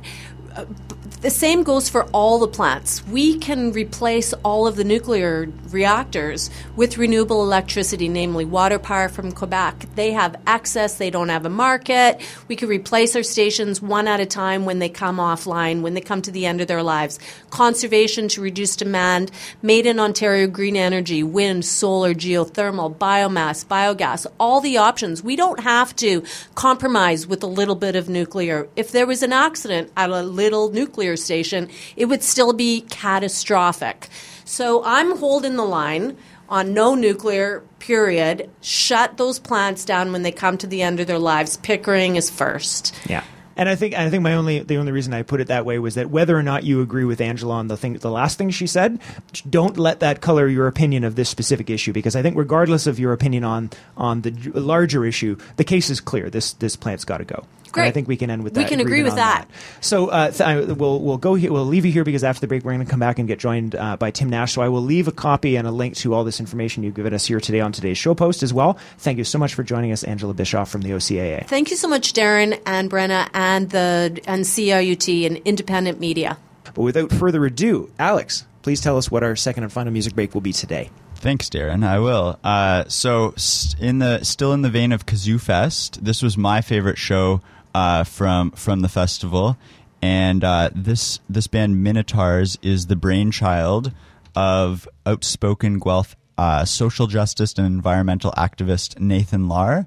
[1.20, 3.04] the same goes for all the plants.
[3.08, 9.32] We can replace all of the nuclear reactors with renewable electricity, namely water power from
[9.32, 9.86] Quebec.
[9.96, 12.20] They have access, they don't have a market.
[12.46, 16.00] We could replace our stations one at a time when they come offline, when they
[16.00, 17.18] come to the end of their lives.
[17.50, 24.60] Conservation to reduce demand, made in Ontario green energy, wind, solar, geothermal, biomass, biogas, all
[24.60, 25.22] the options.
[25.22, 26.22] We don't have to
[26.54, 28.68] compromise with a little bit of nuclear.
[28.76, 34.08] If there was an accident at a little nuclear station, it would still be catastrophic.
[34.44, 36.16] So I'm holding the line
[36.48, 38.50] on no nuclear, period.
[38.62, 41.56] Shut those plants down when they come to the end of their lives.
[41.58, 42.94] Pickering is first.
[43.08, 43.24] Yeah.
[43.58, 45.80] And I think I think my only the only reason I put it that way
[45.80, 48.50] was that whether or not you agree with Angela on the thing the last thing
[48.50, 49.00] she said,
[49.50, 53.00] don't let that color your opinion of this specific issue because I think regardless of
[53.00, 56.30] your opinion on on the larger issue, the case is clear.
[56.30, 57.46] This this plant's got to go.
[57.72, 57.84] Great.
[57.84, 58.60] And I think we can end with that.
[58.60, 59.48] We can agree with on that.
[59.80, 61.52] So uh, th- I, we'll we'll go here.
[61.52, 63.38] We'll leave you here because after the break we're going to come back and get
[63.38, 64.52] joined uh, by Tim Nash.
[64.52, 67.14] So I will leave a copy and a link to all this information you've given
[67.14, 68.78] us here today on today's show post as well.
[68.98, 71.46] Thank you so much for joining us, Angela Bischoff from the OCAA.
[71.46, 76.38] Thank you so much, Darren and Brenna and the and CIUT and independent media.
[76.74, 80.34] But without further ado, Alex, please tell us what our second and final music break
[80.34, 80.90] will be today.
[81.16, 81.84] Thanks, Darren.
[81.84, 82.38] I will.
[82.44, 86.60] Uh, so, s- in the still in the vein of Kazoo Fest, this was my
[86.60, 87.40] favorite show
[87.78, 89.56] uh, from from the festival,
[90.02, 93.92] and uh, this this band Minotaurs is the brainchild
[94.34, 99.86] of outspoken Guelph uh, social justice and environmental activist Nathan Lawr.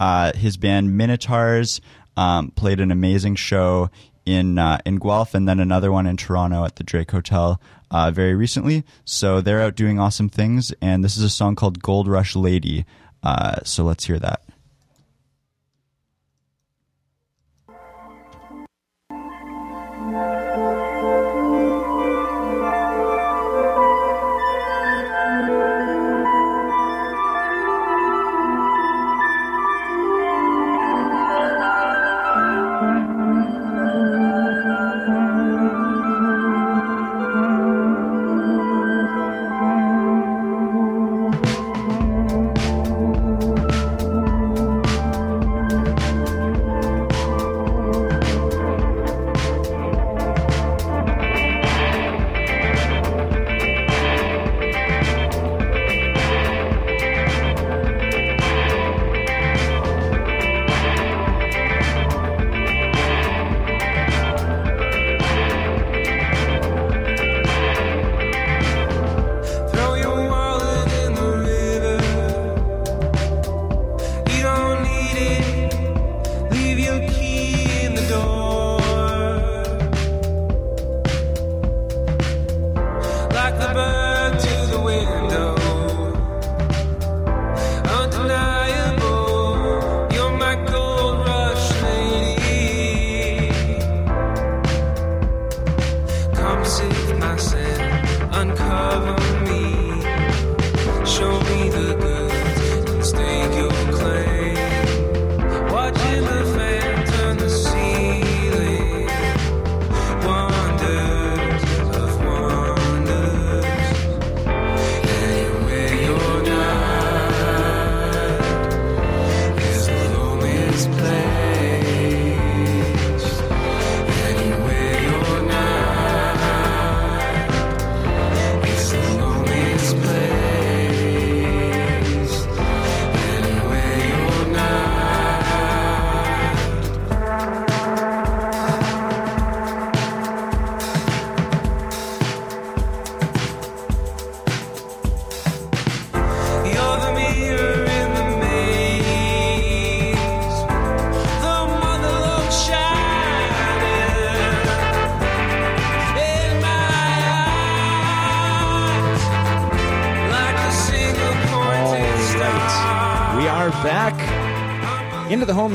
[0.00, 1.82] Uh, his band Minotaurs
[2.16, 3.90] um, played an amazing show
[4.24, 8.10] in uh, in Guelph and then another one in Toronto at the Drake Hotel uh,
[8.10, 8.82] very recently.
[9.04, 12.86] So they're out doing awesome things, and this is a song called Gold Rush Lady.
[13.64, 14.45] So let's hear that.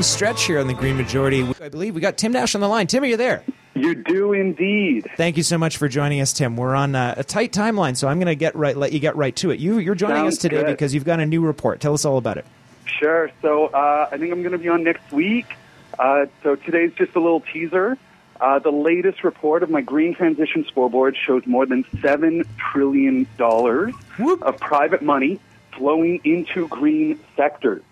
[0.02, 1.48] Home stretch here on the Green Majority.
[1.60, 2.88] I believe we got Tim Nash on the line.
[2.88, 3.44] Tim, are you there?
[3.74, 5.08] You do indeed.
[5.16, 6.56] Thank you so much for joining us, Tim.
[6.56, 9.14] We're on uh, a tight timeline, so I'm going to get right, let you get
[9.14, 9.60] right to it.
[9.60, 10.66] You, you're joining Sounds us today good.
[10.66, 11.80] because you've got a new report.
[11.80, 12.44] Tell us all about it.
[12.84, 13.30] Sure.
[13.42, 15.46] So uh, I think I'm going to be on next week.
[15.96, 17.96] Uh, so today's just a little teaser.
[18.40, 23.94] Uh, the latest report of my green transition scoreboard shows more than seven trillion dollars
[24.40, 25.38] of private money
[25.76, 27.84] flowing into green sectors.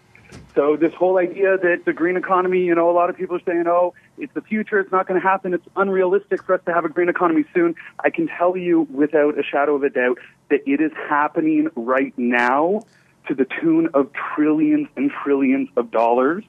[0.55, 3.43] So this whole idea that the green economy, you know, a lot of people are
[3.47, 4.81] saying, "Oh, it's the future.
[4.81, 5.55] It's not going to happen.
[5.55, 9.39] It's unrealistic for us to have a green economy soon." I can tell you without
[9.39, 12.83] a shadow of a doubt that it is happening right now
[13.29, 16.45] to the tune of trillions and trillions of dollars.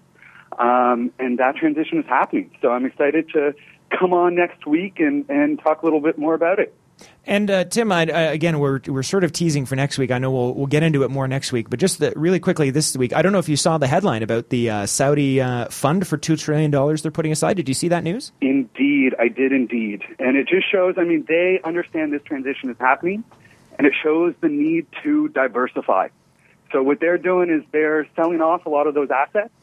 [0.57, 2.51] Um, and that transition is happening.
[2.61, 3.53] So I'm excited to
[3.97, 6.73] come on next week and, and talk a little bit more about it.
[7.25, 10.11] And uh, Tim, I, uh, again, we're we're sort of teasing for next week.
[10.11, 12.71] I know we'll we'll get into it more next week, but just the, really quickly
[12.71, 15.65] this week, I don't know if you saw the headline about the uh, Saudi uh,
[15.69, 17.57] fund for two trillion dollars they're putting aside.
[17.57, 18.31] Did you see that news?
[18.41, 20.01] Indeed, I did indeed.
[20.17, 23.23] And it just shows, I mean, they understand this transition is happening,
[23.77, 26.09] and it shows the need to diversify.
[26.71, 29.53] So what they're doing is they're selling off a lot of those assets,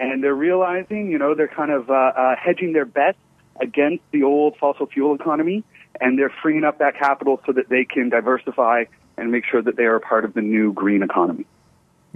[0.00, 3.18] and they're realizing, you know, they're kind of uh, uh, hedging their bets
[3.60, 5.64] against the old fossil fuel economy,
[6.00, 8.84] and they're freeing up that capital so that they can diversify
[9.16, 11.46] and make sure that they are a part of the new green economy.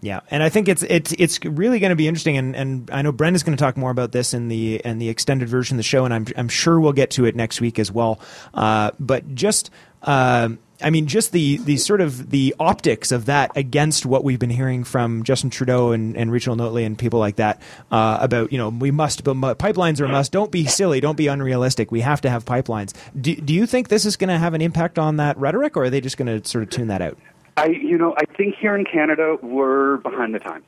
[0.02, 3.02] Yeah, and I think it's it's it's really going to be interesting, and, and I
[3.02, 5.78] know Brenda's going to talk more about this in the in the extended version of
[5.78, 8.20] the show, and I'm I'm sure we'll get to it next week as well.
[8.54, 9.70] Uh, but just.
[10.02, 10.50] Uh,
[10.82, 14.50] I mean, just the, the sort of the optics of that against what we've been
[14.50, 18.58] hearing from Justin Trudeau and, and Rachel Notley and people like that uh, about, you
[18.58, 20.32] know, we must, but pipelines are a must.
[20.32, 21.00] Don't be silly.
[21.00, 21.90] Don't be unrealistic.
[21.90, 22.94] We have to have pipelines.
[23.20, 25.84] Do, do you think this is going to have an impact on that rhetoric, or
[25.84, 27.18] are they just going to sort of tune that out?
[27.56, 30.64] I, you know, I think here in Canada we're behind the times,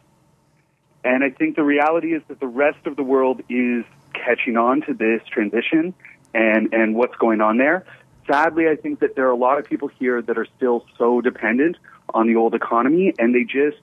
[1.05, 4.83] and I think the reality is that the rest of the world is catching on
[4.83, 5.95] to this transition
[6.35, 7.85] and and what's going on there.
[8.33, 11.21] Sadly, I think that there are a lot of people here that are still so
[11.21, 11.77] dependent
[12.15, 13.77] on the old economy, and they just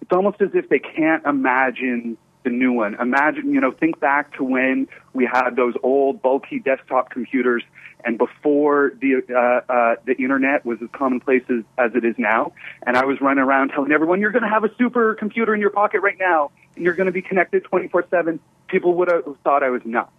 [0.00, 2.94] it's almost as if they can't imagine the new one.
[2.94, 7.62] Imagine, you know, think back to when we had those old bulky desktop computers
[8.02, 12.54] and before the uh, uh, the internet was as commonplace as, as it is now.
[12.86, 15.60] And I was running around telling everyone, "You're going to have a super computer in
[15.60, 19.62] your pocket right now, and you're going to be connected 24/7." People would have thought
[19.62, 20.10] I was nuts,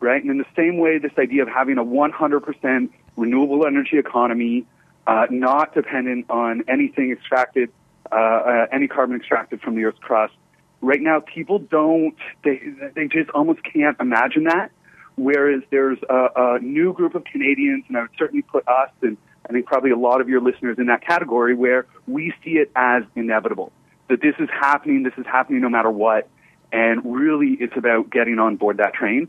[0.00, 0.22] right?
[0.22, 2.88] And in the same way, this idea of having a 100%
[3.18, 4.64] renewable energy economy,
[5.06, 7.70] uh, not dependent on anything extracted,
[8.10, 10.34] uh, uh, any carbon extracted from the Earth's crust.
[10.80, 12.60] Right now, people don't, they,
[12.94, 14.70] they just almost can't imagine that.
[15.16, 19.16] Whereas there's a, a new group of Canadians, and I would certainly put us and
[19.48, 22.70] I think probably a lot of your listeners in that category, where we see it
[22.76, 23.72] as inevitable.
[24.08, 26.28] That this is happening, this is happening no matter what.
[26.70, 29.28] And really, it's about getting on board that train.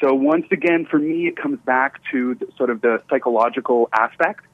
[0.00, 4.44] So once again, for me, it comes back to the, sort of the psychological aspect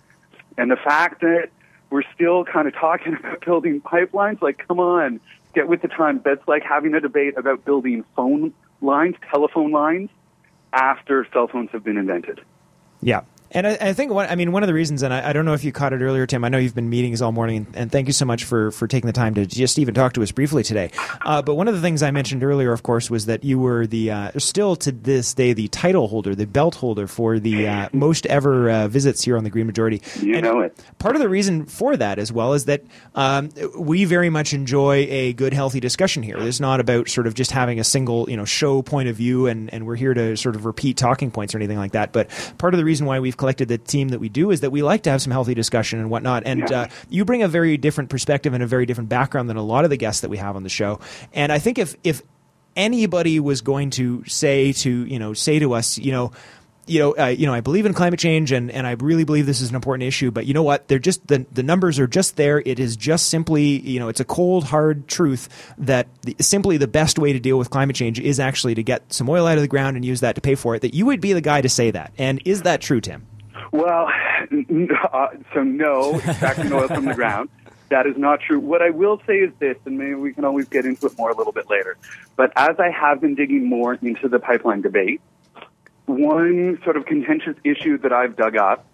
[0.57, 1.51] and the fact that
[1.91, 4.41] we're still kind of talking about building pipelines.
[4.41, 5.21] Like, come on,
[5.55, 6.23] get with the times.
[6.25, 10.11] That's like having a debate about building phone lines, telephone lines,
[10.73, 12.41] after cell phones have been invented.
[13.01, 13.23] Yeah.
[13.55, 15.45] And I, I think one, I mean, one of the reasons, and I, I, don't
[15.45, 16.45] know if you caught it earlier, Tim.
[16.45, 18.89] I know you've been meetings all morning, and, and thank you so much for for
[18.89, 20.91] taking the time to just even talk to us briefly today.
[21.25, 23.87] Uh, but one of the things I mentioned earlier, of course, was that you were
[23.87, 27.89] the uh, still to this day the title holder, the belt holder for the uh,
[27.93, 30.03] most ever uh, visits here on the Green Majority.
[30.21, 30.77] You and know it.
[30.99, 32.83] Part of the reason for that, as well, is that
[33.15, 36.39] um, we very much enjoy a good, healthy discussion here.
[36.39, 39.47] It's not about sort of just having a single, you know, show point of view,
[39.47, 42.13] and and we're here to sort of repeat talking points or anything like that.
[42.13, 44.71] But part of the reason why we've collected the team that we do is that
[44.71, 46.45] we like to have some healthy discussion and whatnot.
[46.47, 49.63] And uh, you bring a very different perspective and a very different background than a
[49.63, 50.99] lot of the guests that we have on the show.
[51.35, 52.23] And I think if if
[52.75, 56.33] anybody was going to say to you know say to us, you know.
[56.87, 59.47] You know, uh, you know, I believe in climate change, and, and I really believe
[59.47, 60.31] this is an important issue.
[60.31, 60.87] But you know what?
[60.87, 62.63] They're just the the numbers are just there.
[62.67, 66.87] It is just simply, you know, it's a cold hard truth that the, simply the
[66.87, 69.63] best way to deal with climate change is actually to get some oil out of
[69.63, 70.83] the ground and use that to pay for it.
[70.83, 72.13] That you would be the guy to say that.
[72.19, 73.27] And is that true, Tim?
[73.73, 74.09] Well,
[75.13, 77.49] uh, so no, extracting oil from the ground.
[77.91, 78.59] That is not true.
[78.59, 81.31] What I will say is this, and maybe we can always get into it more
[81.31, 81.97] a little bit later.
[82.37, 85.21] But as I have been digging more into the pipeline debate,
[86.07, 88.87] one sort of contentious issue that I've dug up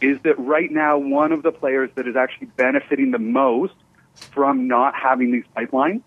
[0.00, 3.74] is that right now one of the players that is actually benefiting the most
[4.14, 6.02] from not having these pipelines,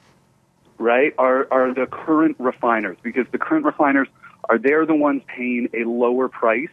[0.77, 4.07] right, are, are the current refiners because the current refiners
[4.47, 6.69] are they're the ones paying a lower price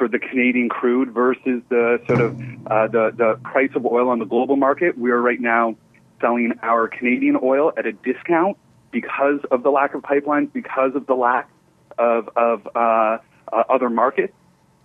[0.00, 4.18] for the Canadian crude versus the sort of uh, the the price of oil on
[4.18, 4.96] the global market.
[4.96, 5.76] We are right now
[6.22, 8.56] selling our Canadian oil at a discount
[8.90, 11.50] because of the lack of pipelines, because of the lack
[11.98, 13.18] of, of uh, uh,
[13.68, 14.32] other markets.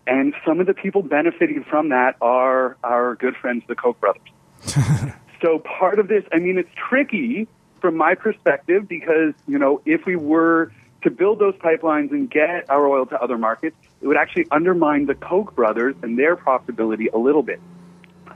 [0.06, 4.22] And some of the people benefiting from that are our good friends, the Koch brothers.
[5.42, 7.48] so part of this, I mean, it's tricky
[7.80, 10.74] from my perspective because, you know, if we were
[11.06, 15.06] to build those pipelines and get our oil to other markets, it would actually undermine
[15.06, 17.62] the Koch brothers and their profitability a little bit.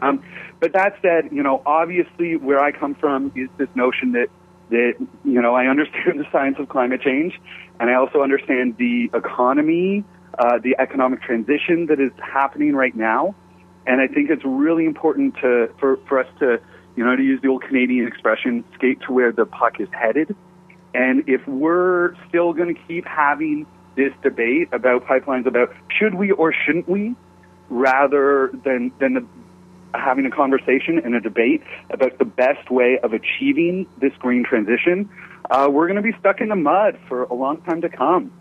[0.03, 0.23] Um,
[0.59, 4.27] but that said, you know, obviously where I come from is this notion that
[4.69, 4.93] that
[5.25, 7.33] you know I understand the science of climate change,
[7.79, 10.03] and I also understand the economy,
[10.37, 13.33] uh, the economic transition that is happening right now,
[13.87, 16.61] and I think it's really important to for for us to
[16.95, 20.35] you know to use the old Canadian expression, skate to where the puck is headed,
[20.93, 23.65] and if we're still going to keep having
[23.95, 27.15] this debate about pipelines about should we or shouldn't we,
[27.69, 29.25] rather than than the
[29.93, 35.09] having a conversation and a debate about the best way of achieving this green transition,
[35.49, 38.31] uh, we're going to be stuck in the mud for a long time to come.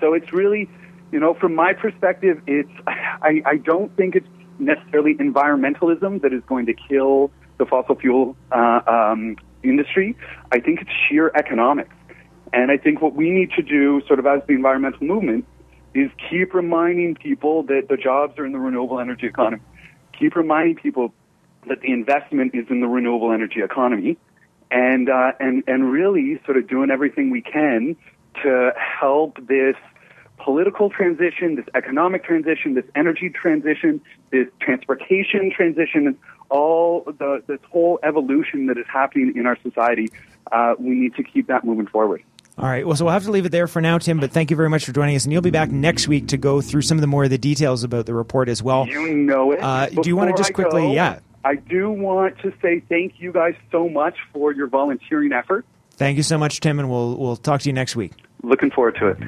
[0.00, 0.68] So it's really,
[1.10, 4.28] you know, from my perspective, it's I, I don't think it's
[4.58, 9.36] necessarily environmentalism that is going to kill the fossil fuel uh, um,
[9.68, 10.16] industry.
[10.52, 11.94] I think it's sheer economics.
[12.52, 15.46] And I think what we need to do, sort of as the environmental movement,
[15.94, 19.60] is keep reminding people that the jobs are in the renewable energy economy
[20.18, 21.12] keep reminding people
[21.68, 24.16] that the investment is in the renewable energy economy,
[24.70, 27.96] and uh, and and really sort of doing everything we can
[28.42, 29.76] to help this
[30.38, 34.00] political transition, this economic transition, this energy transition,
[34.30, 36.18] this transportation transition,
[36.50, 40.08] all the this whole evolution that is happening in our society.
[40.52, 42.22] Uh, we need to keep that moving forward.
[42.56, 42.86] All right.
[42.86, 44.20] Well, so we'll have to leave it there for now, Tim.
[44.20, 46.36] But thank you very much for joining us, and you'll be back next week to
[46.36, 48.86] go through some of the more of the details about the report as well.
[48.86, 49.60] You know it.
[49.60, 51.18] Uh, do you want to just quickly, yeah?
[51.44, 55.66] I do want to say thank you guys so much for your volunteering effort.
[55.96, 58.12] Thank you so much, Tim, and we'll we'll talk to you next week.
[58.42, 59.18] Looking forward to it.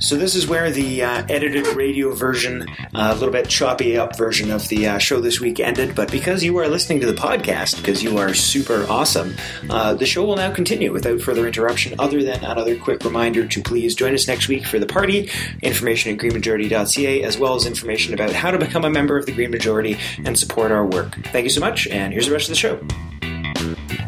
[0.00, 4.16] So this is where the uh, edited radio version, uh, a little bit choppy up
[4.16, 5.94] version of the uh, show this week ended.
[5.94, 9.36] But because you are listening to the podcast, because you are super awesome,
[9.68, 11.94] uh, the show will now continue without further interruption.
[11.98, 15.30] Other than another quick reminder to please join us next week for the party.
[15.60, 19.32] Information at greenmajority.ca, as well as information about how to become a member of the
[19.32, 21.14] Green Majority and support our work.
[21.26, 22.80] Thank you so much, and here's the rest of the show.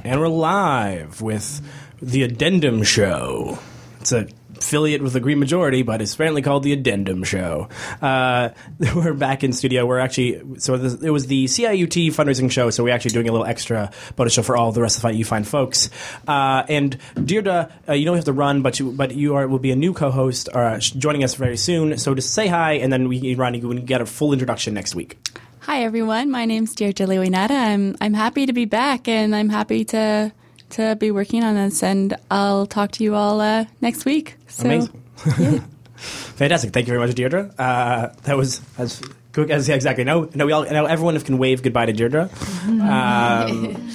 [0.05, 1.61] And we're live with
[2.01, 3.59] the Addendum Show.
[4.01, 4.26] It's a
[4.63, 7.69] affiliate with the Green Majority, but it's apparently called the Addendum Show.
[8.01, 8.51] Uh,
[8.95, 9.85] we're back in studio.
[9.85, 13.33] We're actually so this, it was the CIUT fundraising show, so we're actually doing a
[13.33, 15.91] little extra bonus show for all the rest of the you fine folks.
[16.27, 19.59] Uh, and Deirdre, uh, you don't have to run, but you but you are will
[19.59, 21.99] be a new co-host uh, joining us very soon.
[21.99, 25.19] So just say hi, and then we Ronnie can get a full introduction next week.
[25.61, 27.51] Hi everyone, my name's Deirdre Lewinetta.
[27.51, 30.33] I'm I'm happy to be back, and I'm happy to
[30.73, 34.37] to be working on this, and I'll talk to you all uh, next week.
[34.49, 35.03] So, Amazing.
[35.39, 35.61] yeah.
[35.97, 36.73] Fantastic.
[36.73, 37.55] Thank you very much, Deirdre.
[37.59, 39.01] Uh, that was as
[39.33, 40.05] quick as yeah, exactly.
[40.05, 42.29] No, no, we all now everyone can wave goodbye to Deirdre.
[42.66, 43.89] Um,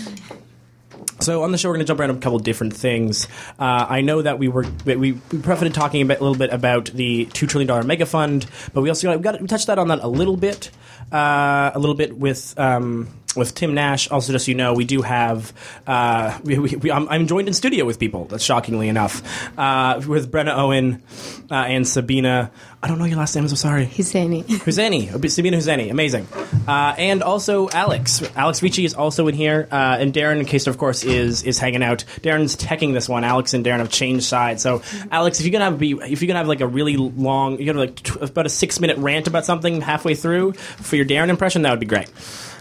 [1.19, 3.27] so on the show, we're going to jump around a couple different things.
[3.59, 6.53] Uh, I know that we were we we profited talking a, bit, a little bit
[6.53, 9.67] about the two trillion dollar mega fund, but we also got, we, got, we touched
[9.67, 10.69] that on that a little bit,
[11.11, 12.57] uh, a little bit with.
[12.57, 15.53] Um, with Tim Nash, also just so you know, we do have.
[15.85, 18.25] Uh, we, we, we, I'm, I'm joined in studio with people.
[18.25, 19.21] That's shockingly enough,
[19.57, 21.03] uh, with Brenna Owen
[21.49, 22.51] uh, and Sabina.
[22.81, 23.43] I don't know your last name.
[23.43, 23.87] I'm so sorry.
[23.87, 24.43] Husseini.
[24.47, 26.27] Husseini, Sabina Husseini, amazing,
[26.67, 28.21] uh, and also Alex.
[28.35, 31.57] Alex Ricci is also in here, uh, and Darren, in case of course, is is
[31.57, 32.03] hanging out.
[32.21, 33.23] Darren's teching this one.
[33.23, 34.61] Alex and Darren have changed sides.
[34.61, 37.57] So, Alex, if you're gonna have be, if you're gonna have like a really long,
[37.59, 40.95] you're gonna have like t- about a six minute rant about something halfway through for
[40.95, 42.09] your Darren impression, that would be great.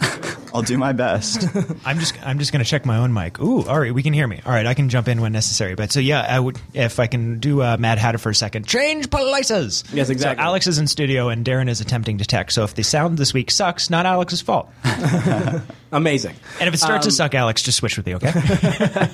[0.57, 1.45] I'll do my best.
[1.85, 3.39] I'm just I'm just going to check my own mic.
[3.39, 4.41] Ooh, all right, we can hear me.
[4.43, 5.75] All right, I can jump in when necessary.
[5.75, 8.65] But so yeah, I would if I can do uh, Mad Hatter for a second.
[8.65, 9.83] Change places.
[9.93, 10.41] Yes, exactly.
[10.41, 12.49] So Alex is in studio and Darren is attempting to tech.
[12.49, 14.67] So if the sound this week sucks, not Alex's fault.
[15.91, 16.33] Amazing.
[16.59, 19.09] And if it starts to suck, Alex, just switch with you, okay?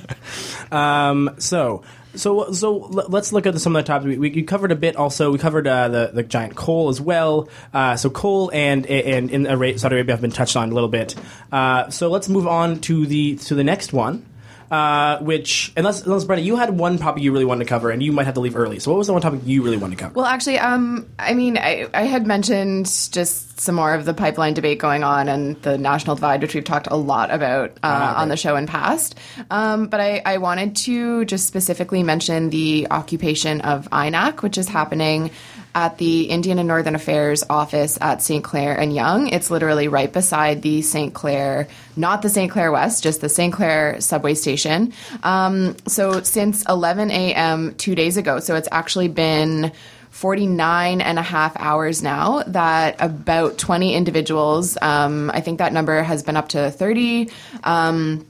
[0.71, 1.83] Um, so.
[2.15, 4.17] So, so let's look at some of the topics.
[4.17, 4.95] We, we, covered a bit.
[4.95, 7.49] Also, we covered uh, the the giant coal as well.
[7.73, 9.45] Uh, so, coal and and in
[9.77, 11.15] Saudi Arabia have been touched on a little bit.
[11.51, 14.25] Uh, so, let's move on to the to the next one.
[14.73, 18.01] Uh, which unless unless Brenda, you had one topic you really wanted to cover, and
[18.01, 18.79] you might have to leave early.
[18.79, 20.15] So, what was the one topic you really wanted to cover?
[20.15, 24.55] Well, actually, um, I mean, I, I had mentioned just some more of the pipeline
[24.55, 28.21] debate going on and the national divide, which we've talked a lot about uh, Ah,
[28.21, 29.13] on the show in past.
[29.51, 34.67] Um, but I, I wanted to just specifically mention the occupation of INAC, which is
[34.67, 35.29] happening
[35.75, 38.43] at the Indian and Northern Affairs office at St.
[38.43, 39.31] Clair and Yonge.
[39.31, 41.13] It's literally right beside the St.
[41.13, 42.51] Clair, not the St.
[42.51, 43.53] Clair West, just the St.
[43.53, 44.93] Clair subway station.
[45.23, 47.75] Um, so since 11 a.m.
[47.75, 49.71] two days ago, so it's actually been
[50.11, 56.03] 49 and a half hours now that about 20 individuals, um, I think that number
[56.03, 57.31] has been up to 30,
[57.63, 58.23] um,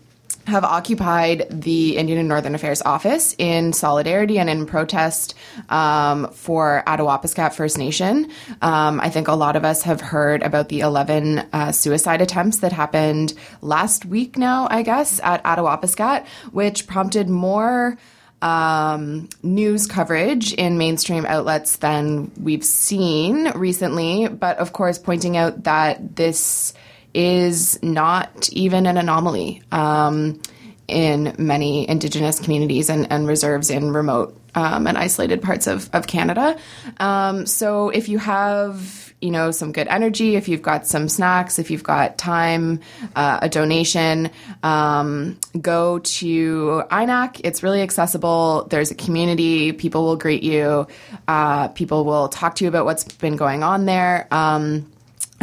[0.47, 5.35] have occupied the Indian and Northern Affairs office in solidarity and in protest
[5.69, 8.29] um, for Attawapiskat First Nation.
[8.61, 12.59] Um, I think a lot of us have heard about the 11 uh, suicide attempts
[12.59, 17.97] that happened last week now, I guess, at Attawapiskat, which prompted more
[18.43, 25.63] um, news coverage in mainstream outlets than we've seen recently, but of course, pointing out
[25.63, 26.73] that this
[27.13, 30.41] is not even an anomaly um,
[30.87, 36.07] in many Indigenous communities and, and reserves in remote um, and isolated parts of, of
[36.07, 36.57] Canada.
[36.97, 41.57] Um, so if you have you know some good energy if you've got some snacks
[41.57, 42.81] if you've got time
[43.15, 44.29] uh, a donation
[44.63, 48.67] um, go to inac it's really accessible.
[48.69, 49.71] There's a community.
[49.71, 50.87] People will greet you.
[51.27, 54.27] Uh, people will talk to you about what's been going on there.
[54.29, 54.91] Um,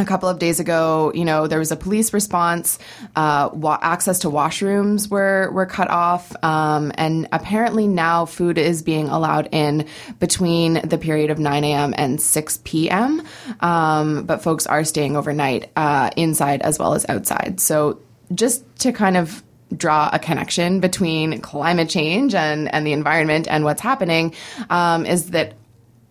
[0.01, 2.79] a couple of days ago, you know, there was a police response.
[3.15, 8.81] Uh, wa- access to washrooms were were cut off, um, and apparently now food is
[8.81, 9.87] being allowed in
[10.19, 11.93] between the period of 9 a.m.
[11.97, 13.21] and 6 p.m.
[13.61, 17.59] Um, but folks are staying overnight uh, inside as well as outside.
[17.59, 17.99] So
[18.33, 19.43] just to kind of
[19.75, 24.33] draw a connection between climate change and, and the environment and what's happening
[24.69, 25.53] um, is that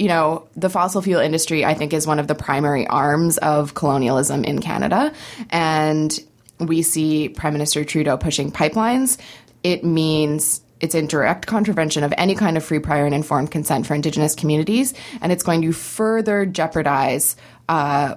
[0.00, 3.74] you know, the fossil fuel industry, I think, is one of the primary arms of
[3.74, 5.12] colonialism in Canada.
[5.50, 6.18] And
[6.58, 9.18] we see Prime Minister Trudeau pushing pipelines.
[9.62, 13.86] It means it's in direct contravention of any kind of free, prior, and informed consent
[13.86, 14.94] for Indigenous communities.
[15.20, 17.36] And it's going to further jeopardize.
[17.68, 18.14] Uh,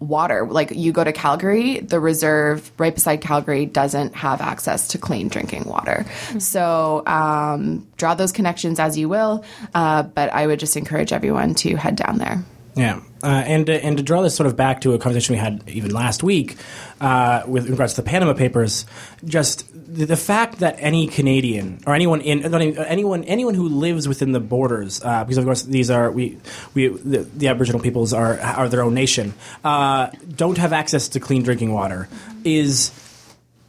[0.00, 0.46] water.
[0.46, 5.28] Like you go to Calgary, the reserve right beside Calgary doesn't have access to clean
[5.28, 6.06] drinking water.
[6.38, 9.44] So um, draw those connections as you will,
[9.74, 12.42] uh, but I would just encourage everyone to head down there.
[12.76, 15.38] Yeah, uh, and uh, and to draw this sort of back to a conversation we
[15.38, 16.56] had even last week
[17.00, 18.84] uh, with regards to the Panama Papers,
[19.24, 23.68] just the, the fact that any Canadian or anyone in not even- anyone anyone who
[23.68, 26.38] lives within the borders, uh, because of course these are we
[26.74, 29.32] we the, the Aboriginal peoples are are their own nation,
[29.64, 32.08] uh, don't have access to clean drinking water
[32.44, 32.90] is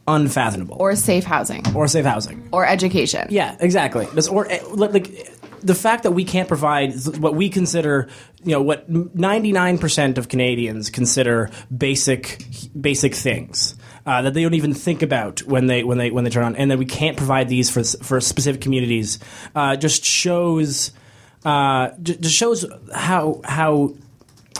[0.08, 2.48] unfathomable Or safe housing, or safe housing.
[2.52, 3.28] or education.
[3.30, 4.06] Yeah, exactly.
[4.14, 5.06] This, or eh, like
[5.62, 8.08] the fact that we can't provide what we consider,
[8.44, 12.44] you know, what ninety nine percent of Canadians consider basic
[12.78, 13.76] basic things.
[14.04, 16.56] Uh, that they don't even think about when they when they when they turn on,
[16.56, 19.20] and that we can't provide these for for specific communities,
[19.54, 20.90] uh, just shows
[21.44, 23.94] uh, just shows how how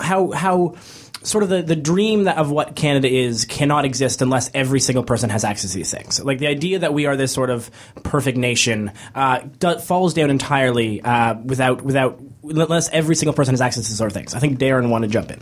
[0.00, 0.76] how how
[1.22, 5.04] sort of the, the dream that of what Canada is cannot exist unless every single
[5.04, 6.22] person has access to these things.
[6.22, 7.70] Like the idea that we are this sort of
[8.02, 13.60] perfect nation uh, do, falls down entirely uh, without without unless every single person has
[13.60, 14.34] access to these sort of things.
[14.34, 15.40] I think Darren wanted to jump in.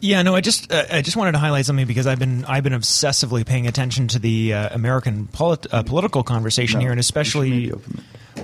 [0.00, 2.62] Yeah, no, I just uh, I just wanted to highlight something because I've been I've
[2.64, 7.72] been obsessively paying attention to the uh, American polit- uh, political conversation here, and especially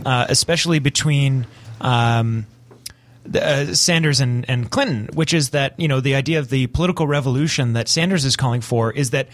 [0.05, 1.47] uh, especially between.
[1.81, 2.60] Um, the,
[3.35, 7.07] uh, Sanders and, and Clinton, which is that you know the idea of the political
[7.07, 9.29] revolution that Sanders is calling for is that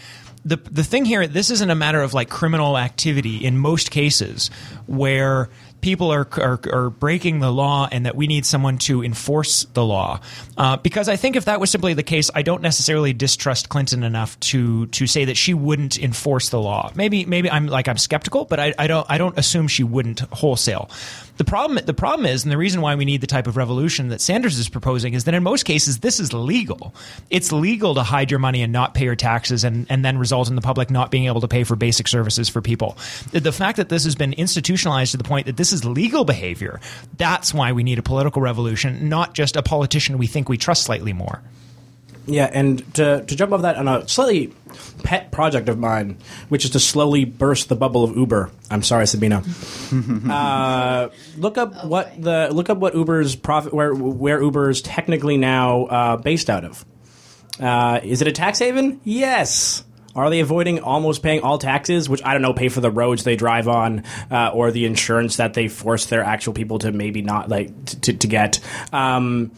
[0.45, 4.49] the the thing here this isn't a matter of like criminal activity in most cases
[4.85, 5.49] where
[5.81, 9.83] people are, are are breaking the law and that we need someone to enforce the
[9.83, 10.19] law.
[10.57, 14.03] Uh, because I think if that was simply the case I don't necessarily distrust Clinton
[14.03, 16.91] enough to to say that she wouldn't enforce the law.
[16.95, 20.19] Maybe maybe I'm like I'm skeptical but I, I don't I don't assume she wouldn't
[20.19, 20.89] wholesale
[21.37, 24.09] the problem the problem is and the reason why we need the type of revolution
[24.09, 26.93] that Sanders is proposing is that in most cases this is legal.
[27.29, 30.49] It's legal to hide your money and not pay your taxes and and then result
[30.49, 32.97] in the public not being able to pay for basic services for people.
[33.31, 36.79] The, fact that this has been institutionalized to the point that this is legal behavior
[37.17, 40.83] that's why we need a political revolution not just a politician we think we trust
[40.83, 41.41] slightly more
[42.27, 44.53] Yeah, and to, to jump off that on a slightly
[45.03, 46.17] pet project of mine,
[46.49, 48.51] which is to slowly burst the bubble of Uber.
[48.69, 49.43] I'm sorry, Sabina.
[50.29, 55.37] uh, look up what the look up what Uber's profit where where Uber is technically
[55.37, 56.85] now uh, based out of.
[57.59, 58.99] Uh, is it a tax haven?
[59.05, 59.83] Yes.
[60.13, 63.23] Are they avoiding almost paying all taxes, which I don't know, pay for the roads
[63.23, 67.21] they drive on, uh, or the insurance that they force their actual people to maybe
[67.21, 68.59] not like to, to get?
[68.91, 69.51] Um,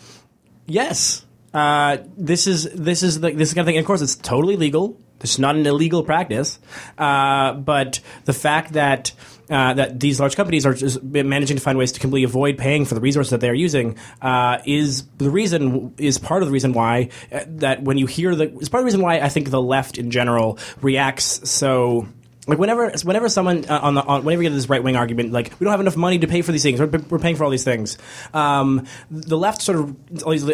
[0.68, 1.26] yes.
[1.54, 3.78] Uh, this is this is the, this kind of thing.
[3.78, 4.98] And of course, it's totally legal.
[5.22, 6.60] Is not an illegal practice,
[6.98, 9.12] uh, but the fact that
[9.50, 12.86] uh, that these large companies are just managing to find ways to completely avoid paying
[12.86, 16.54] for the resources that they are using uh, is the reason is part of the
[16.54, 19.28] reason why uh, that when you hear the is part of the reason why I
[19.28, 22.08] think the left in general reacts so
[22.50, 25.32] like whenever whenever someone uh, on the on, whenever you get this right wing argument
[25.32, 26.80] like we don't have enough money to pay for these things.
[26.80, 27.98] We're, we're paying for all these things.
[28.34, 29.96] Um, the left sort of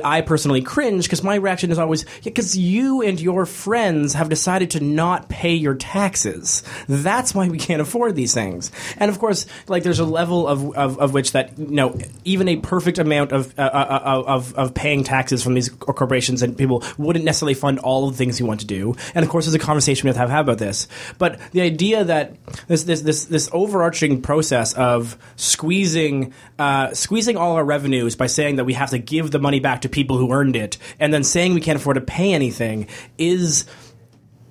[0.03, 4.71] I personally cringe because my reaction is always because you and your friends have decided
[4.71, 6.63] to not pay your taxes.
[6.89, 8.71] That's why we can't afford these things.
[8.97, 12.49] And of course like there's a level of of, of which that you know even
[12.49, 16.83] a perfect amount of, uh, uh, of of paying taxes from these corporations and people
[16.97, 18.95] wouldn't necessarily fund all of the things you want to do.
[19.13, 20.87] And of course there's a conversation we have to have about this.
[21.17, 22.35] But the idea that
[22.67, 28.57] this this this this overarching process of squeezing uh, squeezing all our revenues by saying
[28.57, 31.23] that we have to give the money back to people who earned it, and then
[31.23, 33.65] saying we can't afford to pay anything is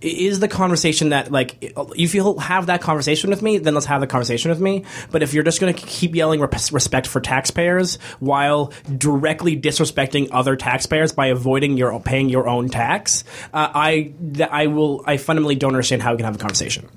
[0.04, 1.56] is the conversation that like
[1.96, 4.84] if you'll have that conversation with me then let's have the conversation with me.
[5.10, 10.56] But if you're just going to keep yelling respect for taxpayers while directly disrespecting other
[10.56, 14.12] taxpayers by avoiding your paying your own tax uh, i
[14.50, 16.88] i will i fundamentally don't understand how we can have a conversation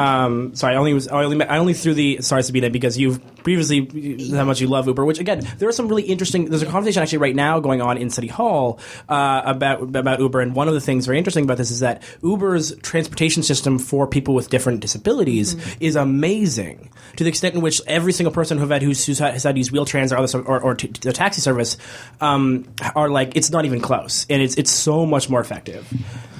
[0.00, 3.20] um, sorry, I only was I only I only threw the sorry Sabina because you've
[3.42, 5.04] previously how much you love Uber.
[5.04, 6.46] Which again, there are some really interesting.
[6.46, 8.78] There's a conversation actually right now going on in City Hall
[9.08, 12.02] uh, about about Uber, and one of the things very interesting about this is that
[12.22, 17.80] Uber's transportation system for people with different disabilities is amazing to the extent in which
[17.86, 20.38] every single person who had who's, who's had, has had to use wheelchairs or other
[20.46, 21.76] or, or t- the taxi service
[22.20, 25.90] um, are like it's not even close, and it's it's so much more effective.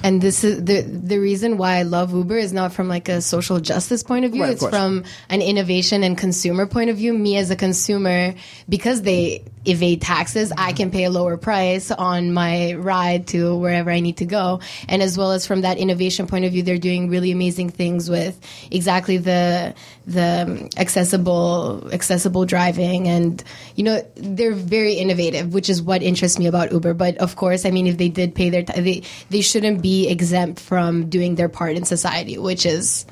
[0.03, 3.21] And this is the the reason why I love Uber is not from like a
[3.21, 4.41] social justice point of view.
[4.41, 4.71] Right, of it's course.
[4.75, 7.13] from an innovation and consumer point of view.
[7.13, 8.35] Me as a consumer,
[8.67, 13.91] because they evade taxes, I can pay a lower price on my ride to wherever
[13.91, 14.59] I need to go.
[14.87, 18.09] And as well as from that innovation point of view, they're doing really amazing things
[18.09, 18.39] with
[18.71, 19.75] exactly the
[20.07, 23.43] the accessible accessible driving and
[23.75, 27.65] you know they're very innovative which is what interests me about uber but of course
[27.67, 31.35] i mean if they did pay their t- they they shouldn't be exempt from doing
[31.35, 33.05] their part in society which is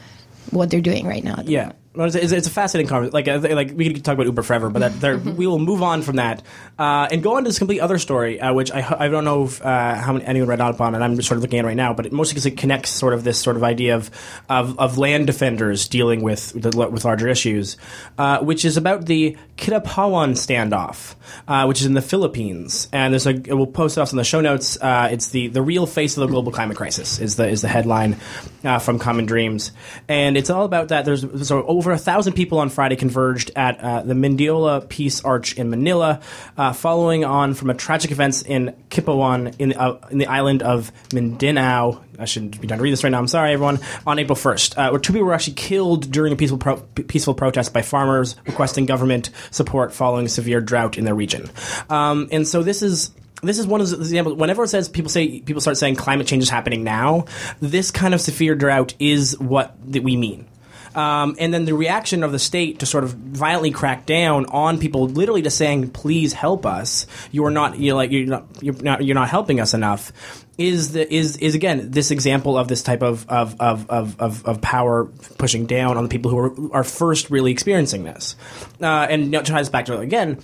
[0.50, 1.74] what they're doing right now Yeah.
[1.89, 3.14] Well, it's, it's, it's a fascinating conversation.
[3.14, 3.28] Like,
[3.68, 6.18] like we could talk about Uber forever, but that, there, we will move on from
[6.18, 6.43] that
[6.78, 9.45] uh, and go on to this complete other story, uh, which I, I don't know
[9.45, 11.66] if, uh, how many, anyone read up on, and I'm just sort of looking at
[11.66, 11.93] it right now.
[11.93, 14.12] But it mostly because it connects sort of this sort of idea of
[14.50, 17.78] of, of land defenders dealing with the, with larger issues,
[18.18, 21.16] uh, which is about the Kidapawan standoff,
[21.47, 22.88] uh, which is in the Philippines.
[22.93, 24.78] And there's a we'll post it in the show notes.
[24.82, 27.68] Uh, it's the the real face of the global climate crisis is the is the
[27.68, 28.18] headline
[28.64, 29.74] uh, from Common Dreams,
[30.07, 31.03] and it's all about that.
[31.03, 35.57] There's so over a thousand people on Friday converged at uh, the Mendiola Peace Arch
[35.57, 36.22] in Manila,
[36.57, 40.91] uh, following on from a tragic events in Kipawan in uh, in the island of
[41.14, 42.01] Mindanao.
[42.20, 43.20] I shouldn't be done reading this right now.
[43.20, 43.80] I'm sorry, everyone.
[44.06, 47.74] On April 1st, uh, two people were actually killed during a peaceful pro- peaceful protest
[47.74, 51.50] by farmers requesting government support following severe drought in their region.
[51.90, 53.12] Um, and so this is
[53.42, 54.36] this is one of the examples.
[54.36, 57.26] Whenever it says people say people start saying climate change is happening now,
[57.62, 60.49] this kind of severe drought is what that we mean.
[60.96, 64.80] Um, and then the reaction of the state to sort of violently crack down on
[64.80, 67.06] people, literally just saying, "Please help us.
[67.32, 67.80] You are not.
[67.80, 68.46] You're like you're not.
[68.62, 69.04] You're not.
[69.04, 70.12] You're not helping us enough."
[70.58, 74.62] Is the is is again this example of this type of of, of, of, of,
[74.62, 75.06] power
[75.38, 78.36] pushing down on the people who are, are first really experiencing this,
[78.82, 80.42] uh, and you ties back to again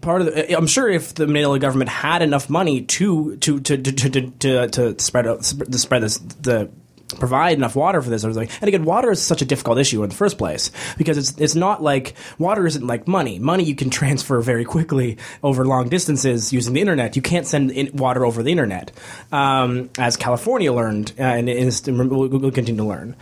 [0.00, 3.76] part of the, I'm sure if the Manila government had enough money to to to
[3.76, 6.70] to to, to, to spread out to spread this the
[7.12, 8.24] provide enough water for this.
[8.24, 11.18] Was like, and again, water is such a difficult issue in the first place because
[11.18, 13.38] it's it's not like water isn't like money.
[13.38, 17.16] Money you can transfer very quickly over long distances using the internet.
[17.16, 18.92] You can't send water over the internet,
[19.32, 23.16] um, as California learned uh, and is will continue to learn.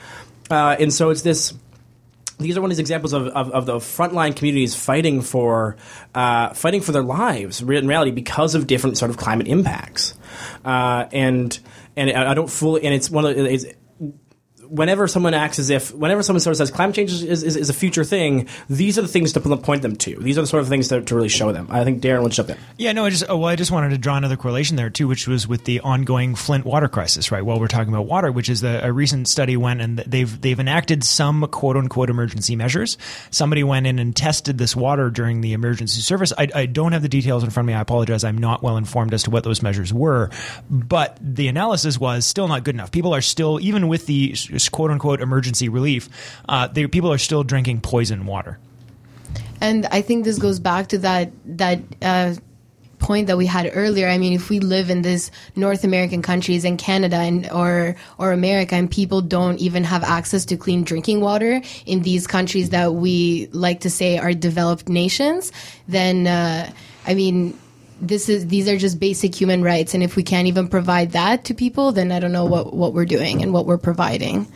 [0.51, 1.55] Uh, and so it's this
[2.39, 5.76] these are one of these examples of, of, of the frontline communities fighting for
[6.14, 10.14] uh, fighting for their lives in reality because of different sort of climate impacts
[10.64, 11.59] uh, and
[11.99, 13.64] and I don't fully and it's one of the, it's,
[14.71, 17.71] whenever someone acts as if whenever someone sort of says climate change is, is, is
[17.71, 20.62] a future thing these are the things to point them to these are the sort
[20.62, 23.05] of things to, to really show them I think Darren would jump in Yeah, no,
[23.05, 25.47] I just oh, well, I just wanted to draw another correlation there too, which was
[25.49, 27.45] with the ongoing Flint water crisis, right?
[27.45, 30.59] While we're talking about water, which is the, a recent study went and they've they've
[30.59, 32.99] enacted some quote unquote emergency measures.
[33.31, 36.33] Somebody went in and tested this water during the emergency service.
[36.37, 37.75] I, I don't have the details in front of me.
[37.75, 38.25] I apologize.
[38.25, 40.31] I'm not well informed as to what those measures were,
[40.71, 42.91] but the analysis was still not good enough.
[42.91, 44.35] People are still even with the
[44.67, 46.09] quote unquote emergency relief,
[46.49, 48.59] uh, they, people are still drinking poison water.
[49.61, 52.35] And I think this goes back to that that uh,
[52.99, 54.09] point that we had earlier.
[54.09, 58.33] I mean, if we live in this North American countries and Canada and or or
[58.33, 62.95] America, and people don't even have access to clean drinking water in these countries that
[62.95, 65.53] we like to say are developed nations,
[65.87, 66.71] then uh,
[67.07, 67.59] I mean.
[68.01, 71.44] This is these are just basic human rights, and if we can't even provide that
[71.46, 74.46] to people, then I don't know what, what we're doing and what we're providing.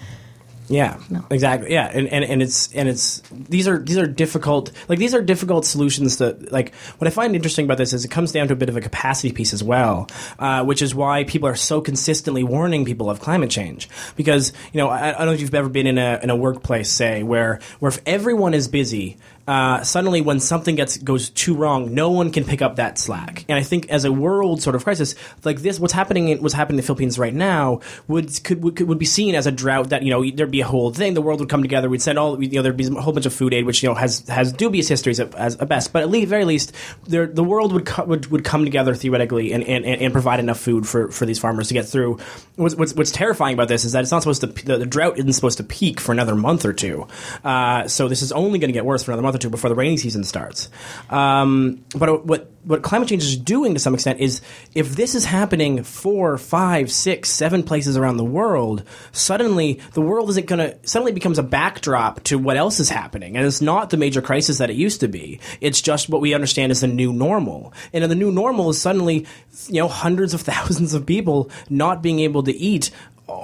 [0.73, 0.99] Yeah,
[1.31, 1.73] exactly.
[1.73, 5.21] Yeah, and, and and it's and it's these are these are difficult like these are
[5.21, 8.55] difficult solutions that like what I find interesting about this is it comes down to
[8.55, 11.83] a bit of a capacity piece as well, uh, which is why people are so
[11.83, 15.55] consistently warning people of climate change because you know I, I don't know if you've
[15.55, 19.83] ever been in a in a workplace say where where if everyone is busy uh,
[19.83, 23.45] suddenly when something gets goes too wrong, no one can pick up that slack.
[23.49, 25.15] And I think as a world sort of crisis
[25.45, 28.81] like this, what's happening in, what's happening in the Philippines right now would could, would
[28.81, 31.15] would be seen as a drought that you know there'd be a whole thing.
[31.15, 31.89] The world would come together.
[31.89, 33.89] We'd send all you know there'd be a whole bunch of food aid, which you
[33.89, 36.73] know has has dubious histories at, as at best, but at least very least
[37.07, 40.59] there, the world would, co- would would come together theoretically and, and, and provide enough
[40.59, 42.19] food for, for these farmers to get through.
[42.57, 45.19] What's, what's, what's terrifying about this is that it's not supposed to the, the drought
[45.19, 47.07] isn't supposed to peak for another month or two.
[47.45, 49.71] Uh, so this is only going to get worse for another month or two before
[49.71, 50.69] the rainy season starts.
[51.11, 54.41] Um, but what what climate change is doing to some extent is
[54.73, 60.31] if this is happening four, five, six, seven places around the world, suddenly the world
[60.31, 63.91] isn't going to suddenly becomes a backdrop to what else is happening, and it's not
[63.91, 65.41] the major crisis that it used to be.
[65.61, 69.27] It's just what we understand as the new normal, and the new normal is suddenly
[69.69, 72.91] you know hundreds of thousands of people not being able to eat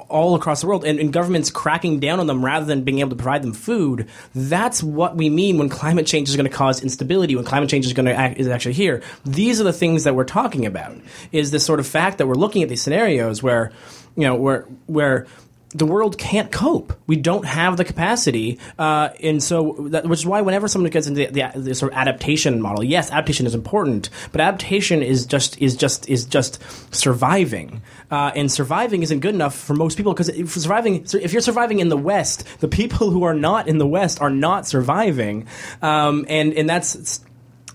[0.09, 3.09] all across the world and, and, governments cracking down on them rather than being able
[3.09, 6.81] to provide them food that's what we mean when climate change is going to cause
[6.83, 9.01] instability when climate change is going to act, is actually here.
[9.25, 10.95] These are the things that we're talking about
[11.31, 13.71] is this sort of fact that we're looking at these scenarios where
[14.15, 15.27] you know where where
[15.71, 16.93] the world can't cope.
[17.05, 21.05] We don't have the capacity, uh, and so that, which is why whenever someone gets
[21.05, 25.27] into the, the, the, sort of adaptation model, yes, adaptation is important, but adaptation is
[25.27, 26.59] just is just is just
[26.93, 31.41] surviving, uh, and surviving isn't good enough for most people because if surviving, if you're
[31.41, 35.47] surviving in the West, the people who are not in the West are not surviving,
[35.83, 37.21] um, and and that's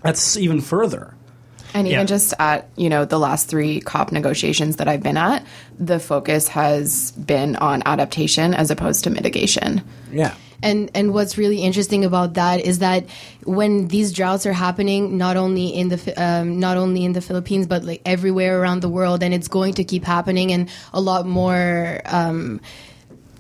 [0.03, 1.15] that's even further.
[1.75, 2.05] And even Yeah.
[2.05, 5.45] just at, you know, the last three COP negotiations that I've been at,
[5.79, 9.83] the focus has been on adaptation as opposed to mitigation.
[10.13, 10.35] Yeah.
[10.63, 13.05] And and what's really interesting about that is that
[13.45, 17.67] when these droughts are happening, not only in the um, not only in the Philippines
[17.67, 21.27] but like everywhere around the world, and it's going to keep happening, and a lot
[21.27, 22.01] more.
[22.07, 22.61] Um,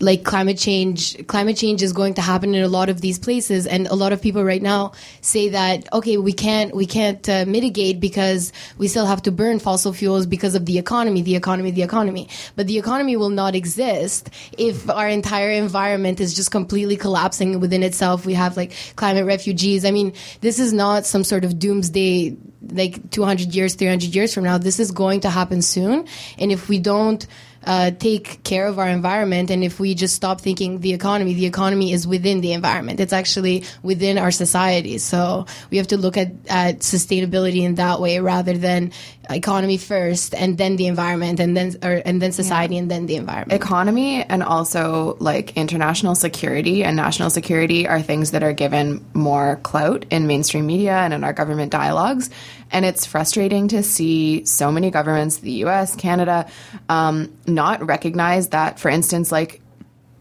[0.00, 3.66] like climate change climate change is going to happen in a lot of these places.
[3.66, 7.44] And a lot of people right now say that okay we can't we can't uh,
[7.46, 11.70] mitigate because we still have to burn fossil fuels because of the economy the economy
[11.70, 12.28] the economy.
[12.56, 17.82] But the economy will not exist if our entire environment is just completely collapsing within
[17.82, 18.26] itself.
[18.26, 19.84] We have like climate refugees.
[19.84, 22.36] I mean this is not some sort of doomsday
[22.70, 24.58] like 200 years 300 years from now.
[24.58, 26.06] This is going to happen soon.
[26.38, 27.26] And if we don't
[27.66, 29.50] uh, take care of our environment.
[29.50, 33.00] And if we just stop thinking the economy the economy is within the environment.
[33.00, 34.98] It's actually within our society.
[34.98, 38.92] So we have to look at, at sustainability in that way rather than
[39.30, 43.16] economy first and then the environment and then or, and then society and then the
[43.16, 49.04] environment Economy and also like international security and national security are things that are given
[49.14, 52.30] more clout in mainstream media and in our government dialogues.
[52.70, 56.46] And it's frustrating to see so many governments, the US, Canada,
[56.88, 59.60] um, not recognize that, for instance, like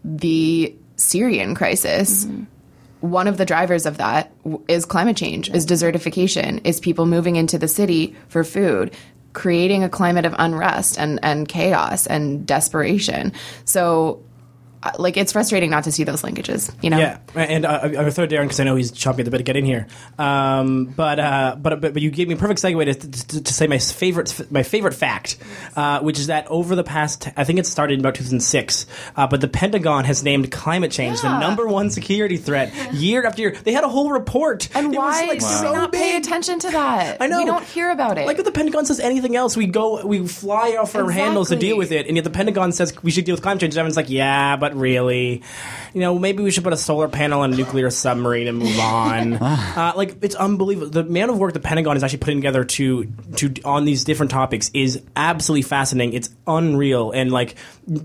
[0.04, 2.26] the Syrian crisis.
[3.04, 4.32] One of the drivers of that
[4.66, 8.94] is climate change, is desertification, is people moving into the city for food,
[9.34, 13.34] creating a climate of unrest and, and chaos and desperation.
[13.66, 14.22] So,
[14.98, 16.98] like, it's frustrating not to see those linkages, you know?
[16.98, 19.30] Yeah, and uh, I'm going to throw Darren because I know he's chomping at the
[19.30, 19.86] bit to get in here.
[20.18, 23.52] Um, but, uh, but but but you gave me a perfect segue to, to, to
[23.52, 25.38] say my favorite my favorite fact,
[25.76, 29.26] uh, which is that over the past I think it started in about 2006, uh,
[29.26, 33.52] but the Pentagon has named climate change the number one security threat year after year.
[33.64, 34.68] They had a whole report.
[34.74, 37.18] And It why was, like, so we not pay attention to that?
[37.20, 37.38] I know.
[37.38, 38.26] We don't hear about it.
[38.26, 41.56] Like if the Pentagon says anything else, we go, we fly off our handles to
[41.56, 43.74] deal with it, and yet the Pentagon says we should deal with climate change.
[43.74, 45.42] and Everyone's like, yeah, but really,
[45.92, 48.78] you know, maybe we should put a solar panel on a nuclear submarine and move
[48.78, 49.34] on.
[49.34, 50.90] uh, like it's unbelievable.
[50.90, 53.04] The amount of work the Pentagon is actually putting together to
[53.36, 56.14] to on these different topics is absolutely fascinating.
[56.14, 57.56] It's unreal, and like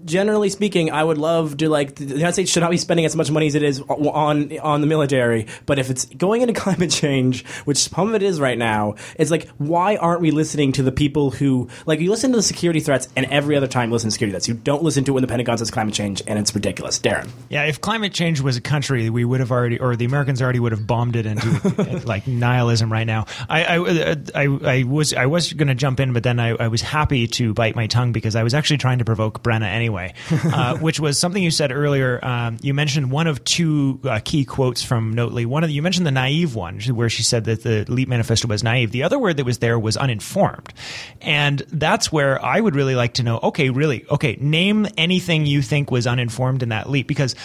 [0.06, 3.16] generally speaking, I would love to like the United States should not be spending as
[3.16, 5.48] much money as it is on on the military.
[5.66, 9.32] But if it's going into climate change, which some of it is right now, it's
[9.32, 12.80] like why aren't we listening to the people who like you listen to the security
[12.80, 14.48] threats and every other time listen to security threats.
[14.48, 17.00] You don't listen to it when the Pentagon says climate change and it's ridiculous.
[17.00, 17.30] Darren.
[17.48, 20.60] Yeah, if climate change was a country, we would have already, or the Americans already
[20.60, 23.26] would have bombed it into like nihilism right now.
[23.48, 26.68] I, I, I, I was, I was going to jump in, but then I, I
[26.68, 30.14] was happy to bite my tongue because I was actually trying to provoke Brenna anyway,
[30.32, 32.20] uh, which was something you said earlier.
[32.24, 35.46] Um, you mentioned one of two uh, key quotes from Notley.
[35.46, 38.50] One of the, you mentioned the naive one, where she said that the Leap Manifesto
[38.50, 38.92] was naive.
[38.92, 40.74] The other word that was there was uninformed,
[41.22, 43.40] and that's where I would really like to know.
[43.44, 47.36] Okay, really, okay, name anything you think was uninformed in that leap because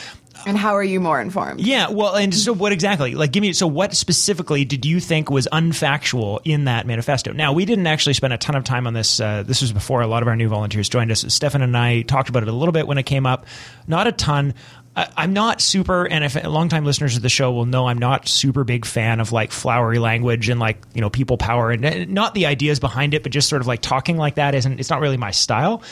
[0.47, 1.61] And how are you more informed?
[1.61, 3.15] yeah, well, and so what exactly?
[3.15, 3.53] Like, give me.
[3.53, 7.33] So, what specifically did you think was unfactual in that manifesto?
[7.33, 9.21] Now, we didn't actually spend a ton of time on this.
[9.21, 11.25] Uh, this was before a lot of our new volunteers joined us.
[11.29, 13.47] Stefan and I talked about it a little bit when it came up.
[13.87, 14.55] Not a ton.
[14.97, 18.29] I, I'm not super, and if longtime listeners of the show will know, I'm not
[18.29, 22.05] super big fan of like flowery language and like you know people power and uh,
[22.07, 24.79] not the ideas behind it, but just sort of like talking like that isn't.
[24.79, 25.83] It's not really my style.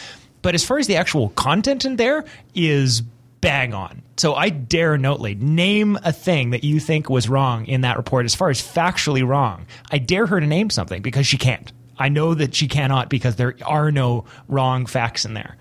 [0.43, 2.25] But as far as the actual content in there
[2.55, 3.03] is
[3.41, 4.03] bang on.
[4.17, 8.25] So I dare Notley name a thing that you think was wrong in that report
[8.25, 9.67] as far as factually wrong.
[9.91, 11.73] I dare her to name something because she can't.
[11.99, 15.57] I know that she cannot because there are no wrong facts in there.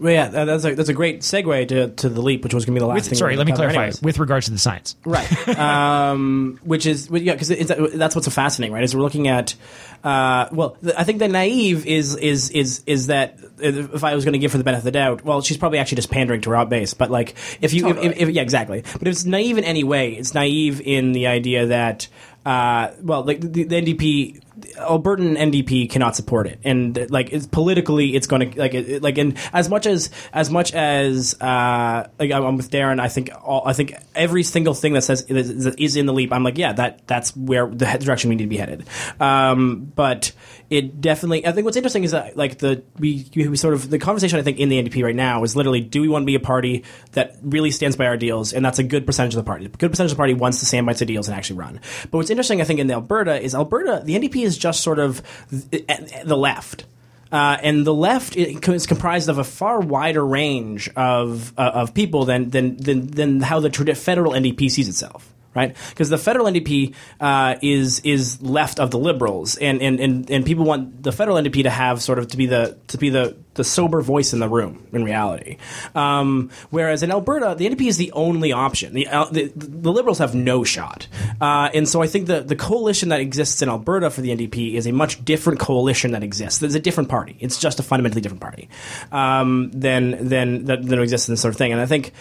[0.00, 2.74] Well, yeah, that's a that's a great segue to, to the leap, which was going
[2.74, 3.18] to be the last With, thing.
[3.18, 4.00] sorry, let me clarify anyways.
[4.00, 4.96] with regards to the science.
[5.04, 5.48] Right.
[5.58, 8.82] um, which is yeah, because that's what's so fascinating, right?
[8.82, 9.54] Is we're looking at.
[10.02, 14.24] Uh, well, the, I think the naive is is is is that if I was
[14.24, 16.40] going to give her the benefit of the doubt, well, she's probably actually just pandering
[16.42, 16.94] to her base.
[16.94, 18.80] But like, if you, if, if, if- yeah, exactly.
[18.80, 22.08] But if it's naive in any way, it's naive in the idea that,
[22.46, 24.40] uh, well, like the, the NDP.
[24.76, 29.18] Albertan NDP cannot support it, and like it's politically, it's going to like it, like
[29.18, 33.62] and as much as as much as uh, like I'm with Darren, I think all,
[33.66, 37.06] I think every single thing that says is, in the leap, I'm like, yeah, that
[37.06, 38.86] that's where the direction we need to be headed.
[39.20, 40.32] Um, but
[40.70, 43.98] it definitely, I think what's interesting is that like the we, we sort of the
[43.98, 46.36] conversation I think in the NDP right now is literally, do we want to be
[46.36, 49.46] a party that really stands by our deals, and that's a good percentage of the
[49.46, 49.66] party.
[49.66, 51.80] A good percentage of the party wants to stand by its ideals and actually run.
[52.10, 55.22] But what's interesting, I think, in Alberta is Alberta, the NDP is just sort of
[55.50, 56.84] the left.
[57.32, 62.24] Uh, and the left is comprised of a far wider range of uh, of people
[62.24, 65.32] than than than, than how the federal NDP sees itself.
[65.52, 70.30] Right, because the federal NDP uh, is is left of the liberals, and, and, and,
[70.30, 73.10] and people want the federal NDP to have sort of to be the to be
[73.10, 75.56] the, the sober voice in the room in reality.
[75.96, 78.94] Um, whereas in Alberta, the NDP is the only option.
[78.94, 81.08] The uh, the, the liberals have no shot,
[81.40, 84.74] uh, and so I think the the coalition that exists in Alberta for the NDP
[84.74, 86.60] is a much different coalition that exists.
[86.60, 87.36] There's a different party.
[87.40, 88.68] It's just a fundamentally different party
[89.10, 91.72] um, than than that, that exists in this sort of thing.
[91.72, 92.12] And I think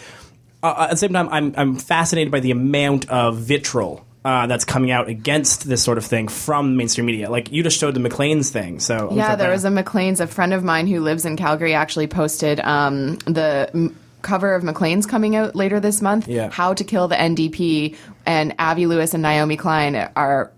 [0.63, 4.05] uh, at the same time, I'm I'm fascinated by the amount of vitriol.
[4.25, 7.29] Uh, that's coming out against this sort of thing from mainstream media.
[7.29, 10.19] Like you just showed the Maclean's thing, so Yeah, there was a Maclean's.
[10.19, 14.61] A friend of mine who lives in Calgary actually posted um, the m- cover of
[14.61, 16.27] Maclean's coming out later this month.
[16.27, 16.49] Yeah.
[16.49, 17.95] How to Kill the NDP,
[18.25, 20.51] and Avi Lewis and Naomi Klein are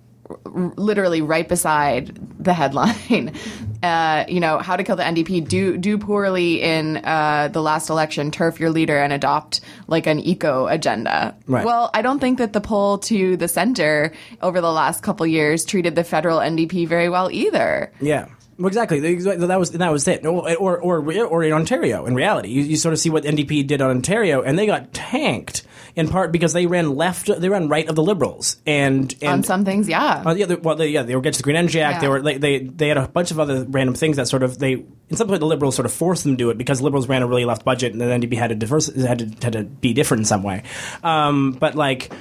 [0.45, 3.33] literally right beside the headline.
[3.81, 5.47] Uh, you know, how to kill the NDP.
[5.47, 8.29] Do do poorly in uh, the last election.
[8.29, 11.35] Turf your leader and adopt like an eco agenda.
[11.47, 11.65] Right.
[11.65, 15.65] Well, I don't think that the poll to the center over the last couple years
[15.65, 17.91] treated the federal NDP very well either.
[17.99, 18.27] Yeah.
[18.59, 19.03] Exactly.
[19.03, 19.47] Exactly.
[19.47, 20.25] That was that was it.
[20.27, 23.65] Or or or, or in Ontario, in reality, you, you sort of see what NDP
[23.65, 25.63] did on Ontario, and they got tanked
[25.95, 29.43] in part because they ran left, they ran right of the Liberals, and, and on
[29.43, 30.23] some things, yeah.
[30.25, 32.01] uh, yeah, they, well, they, yeah, they were against the Green Energy Act.
[32.01, 34.57] They were they, they they had a bunch of other random things that sort of
[34.59, 37.07] they in some point the Liberals sort of forced them to do it because Liberals
[37.07, 39.63] ran a really left budget and the NDP had to diverse had to had to
[39.63, 40.63] be different in some way.
[41.03, 42.11] Um, but like.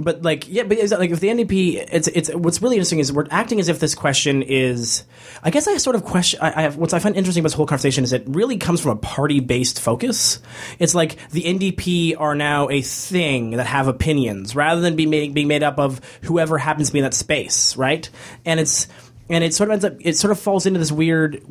[0.00, 3.00] But like yeah, but is that, like if the NDP, it's it's what's really interesting
[3.00, 5.02] is we're acting as if this question is.
[5.42, 6.38] I guess I sort of question.
[6.40, 8.80] I, I have what I find interesting about this whole conversation is it really comes
[8.80, 10.38] from a party based focus.
[10.78, 15.34] It's like the NDP are now a thing that have opinions rather than be made,
[15.34, 18.08] being made up of whoever happens to be in that space, right?
[18.44, 18.86] And it's
[19.28, 21.42] and it sort of ends up it sort of falls into this weird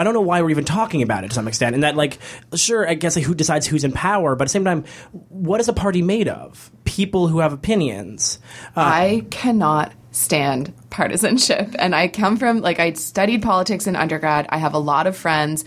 [0.00, 1.74] I don't know why we're even talking about it to some extent.
[1.74, 2.18] And that, like,
[2.54, 4.84] sure, I guess like, who decides who's in power, but at the same time,
[5.28, 6.70] what is a party made of?
[6.86, 8.38] People who have opinions.
[8.74, 11.74] Uh, I cannot stand partisanship.
[11.78, 14.46] And I come from, like, I studied politics in undergrad.
[14.48, 15.66] I have a lot of friends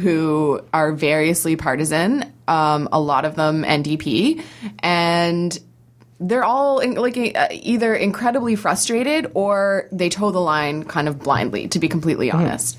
[0.00, 4.42] who are variously partisan, um, a lot of them NDP.
[4.80, 5.56] And
[6.18, 11.20] they're all in, like uh, either incredibly frustrated or they toe the line kind of
[11.20, 12.76] blindly, to be completely honest.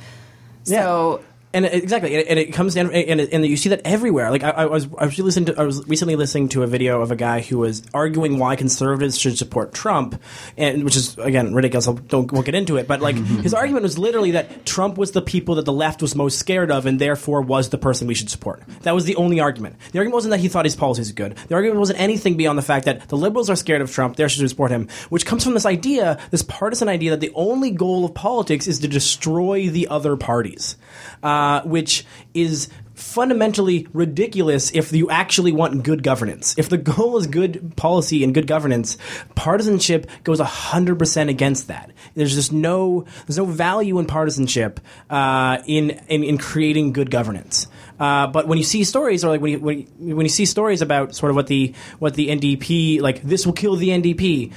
[0.69, 1.23] So
[1.53, 3.81] and it- exactly, and it, and it comes down, and, it- and you see that
[3.85, 4.29] everywhere.
[4.31, 7.01] Like I, I was, I was listening to, I was recently listening to a video
[7.01, 10.21] of a guy who was arguing why conservatives should support Trump,
[10.57, 11.87] and which is again ridiculous.
[11.87, 15.11] I don't won't get into it, but like his argument was literally that Trump was
[15.11, 18.15] the people that the left was most scared of, and therefore was the person we
[18.15, 18.63] should support.
[18.81, 19.75] That was the only argument.
[19.91, 21.35] The argument wasn't that he thought his policies were good.
[21.47, 24.29] The argument wasn't anything beyond the fact that the liberals are scared of Trump, therefore
[24.29, 28.05] should support him, which comes from this idea, this partisan idea that the only goal
[28.05, 30.75] of politics is to destroy the other parties,
[31.23, 32.69] uh, which is
[32.99, 36.55] fundamentally ridiculous if you actually want good governance.
[36.57, 38.97] If the goal is good policy and good governance,
[39.35, 41.91] partisanship goes 100% against that.
[42.15, 44.79] There's just no there's no value in partisanship
[45.09, 47.67] uh, in, in in creating good governance.
[47.99, 50.45] Uh, but when you see stories, or like when you, when you, when you see
[50.45, 54.53] stories about sort of what the what the NDP like, this will kill the NDP.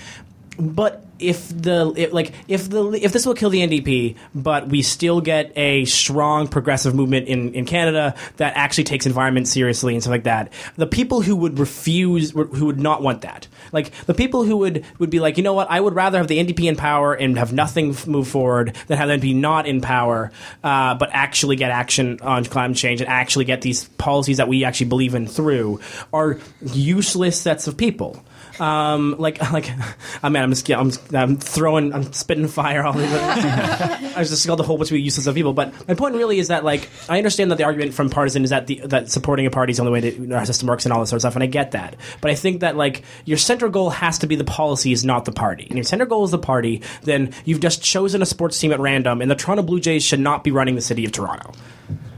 [0.59, 4.83] But if the if, like if the if this will kill the NDP, but we
[4.83, 10.03] still get a strong progressive movement in, in Canada that actually takes environment seriously and
[10.03, 14.15] stuff like that, the people who would refuse, who would not want that, like the
[14.15, 16.69] people who would would be like, you know what, I would rather have the NDP
[16.69, 20.33] in power and have nothing move forward than have them be not in power,
[20.65, 24.65] uh, but actually get action on climate change and actually get these policies that we
[24.65, 25.81] actually believe in through,
[26.13, 26.39] are
[26.73, 28.23] useless sets of people.
[28.61, 29.71] Um, like like
[30.23, 33.17] I mean I'm just I'm, I'm throwing I'm spitting fire all over.
[33.17, 35.53] I was just called a whole bunch of useless of people.
[35.53, 38.51] But my point really is that like I understand that the argument from partisan is
[38.51, 40.93] that the that supporting a party is the only way that our system works and
[40.93, 41.97] all this sort of stuff, and I get that.
[42.21, 45.33] But I think that like your central goal has to be the policies, not the
[45.33, 45.67] party.
[45.69, 48.81] And your central goal is the party, then you've just chosen a sports team at
[48.81, 51.53] random, and the Toronto Blue Jays should not be running the city of Toronto.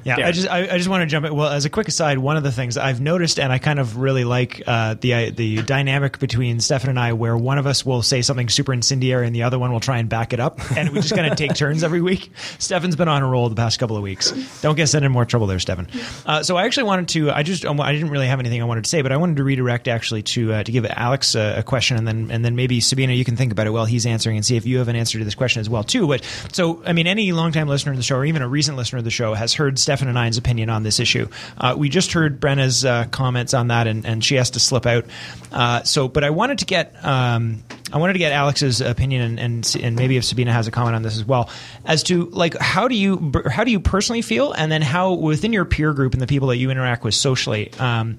[0.04, 0.28] Yeah, Yeah.
[0.28, 1.34] I just I, I just want to jump in.
[1.34, 3.96] Well, as a quick aside, one of the things I've noticed, and I kind of
[3.98, 7.84] really like uh, the uh, the dynamic between Stefan and I, where one of us
[7.84, 10.60] will say something super incendiary and the other one will try and back it up,
[10.76, 12.30] and we just kind of take turns every week.
[12.58, 14.30] Stefan's been on a roll the past couple of weeks.
[14.60, 15.88] Don't get us in more trouble there, Stefan.
[16.26, 17.30] Uh, so I actually wanted to.
[17.30, 19.44] I just I didn't really have anything I wanted to say, but I wanted to
[19.44, 22.80] redirect actually to uh, to give Alex a, a question, and then and then maybe
[22.80, 24.96] Sabina, you can think about it while he's answering, and see if you have an
[24.96, 26.06] answer to this question as well too.
[26.06, 28.98] But so I mean, any longtime listener of the show, or even a recent listener
[28.98, 31.28] of the show, has heard Stefan and I's opinion on this issue.
[31.58, 34.86] Uh, we just heard Brenna's uh, comments on that, and, and she has to slip
[34.86, 35.06] out.
[35.52, 39.38] Uh, so, but I wanted to get um, I wanted to get Alex's opinion, and,
[39.38, 41.50] and and maybe if Sabina has a comment on this as well,
[41.84, 45.52] as to like how do you how do you personally feel, and then how within
[45.52, 47.72] your peer group and the people that you interact with socially.
[47.74, 48.18] Um,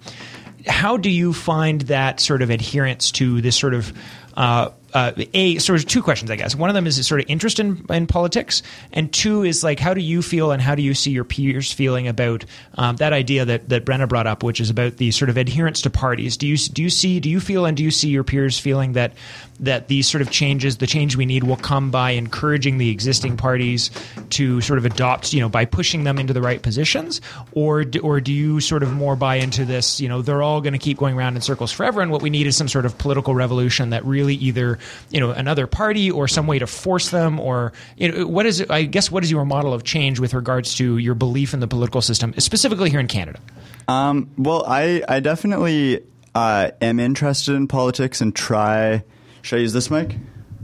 [0.68, 3.94] how do you find that sort of adherence to this sort of
[4.36, 6.56] uh, uh, a sort of two questions, I guess.
[6.56, 9.94] One of them is sort of interest in, in politics, and two is like how
[9.94, 13.44] do you feel and how do you see your peers feeling about um, that idea
[13.44, 16.38] that that Brenna brought up, which is about the sort of adherence to parties.
[16.38, 18.94] Do you do you see do you feel and do you see your peers feeling
[18.94, 19.12] that
[19.60, 23.38] that these sort of changes, the change we need, will come by encouraging the existing
[23.38, 23.90] parties
[24.32, 27.22] to sort of adopt, you know, by pushing them into the right positions,
[27.54, 30.02] or do, or do you sort of more buy into this?
[30.02, 32.30] You know, they're all going to keep going around in circles forever, and what we
[32.30, 34.80] need is some sort of political revolution that really either
[35.10, 38.62] you know another party or some way to force them, or you know, what is
[38.70, 41.68] I guess what is your model of change with regards to your belief in the
[41.68, 43.40] political system, specifically here in Canada?
[43.88, 46.02] Um, well, I I definitely
[46.34, 49.04] uh, am interested in politics and try.
[49.46, 50.16] Should I use this mic?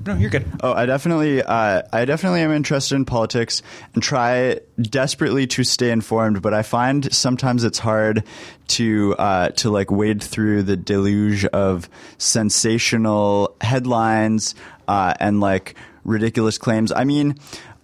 [0.08, 0.44] No, you're good.
[0.64, 3.62] Oh, I definitely, uh, I definitely am interested in politics
[3.94, 6.42] and try desperately to stay informed.
[6.42, 8.24] But I find sometimes it's hard
[8.70, 14.56] to uh, to like wade through the deluge of sensational headlines
[14.88, 16.92] uh, and like ridiculous claims.
[16.92, 17.36] I mean.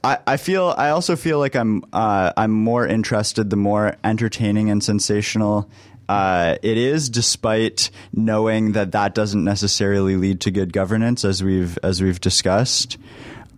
[0.04, 0.76] I, I feel.
[0.78, 1.84] I also feel like I'm.
[1.92, 5.70] Uh, I'm more interested the more entertaining and sensational
[6.10, 11.78] uh, it is, despite knowing that that doesn't necessarily lead to good governance, as we've
[11.84, 12.98] as we've discussed.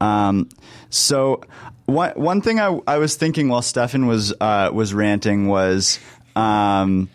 [0.02, 0.50] Um,
[0.90, 1.42] so
[1.86, 6.00] one one thing I, I was thinking while Stefan was uh, was ranting was.
[6.36, 7.10] Um,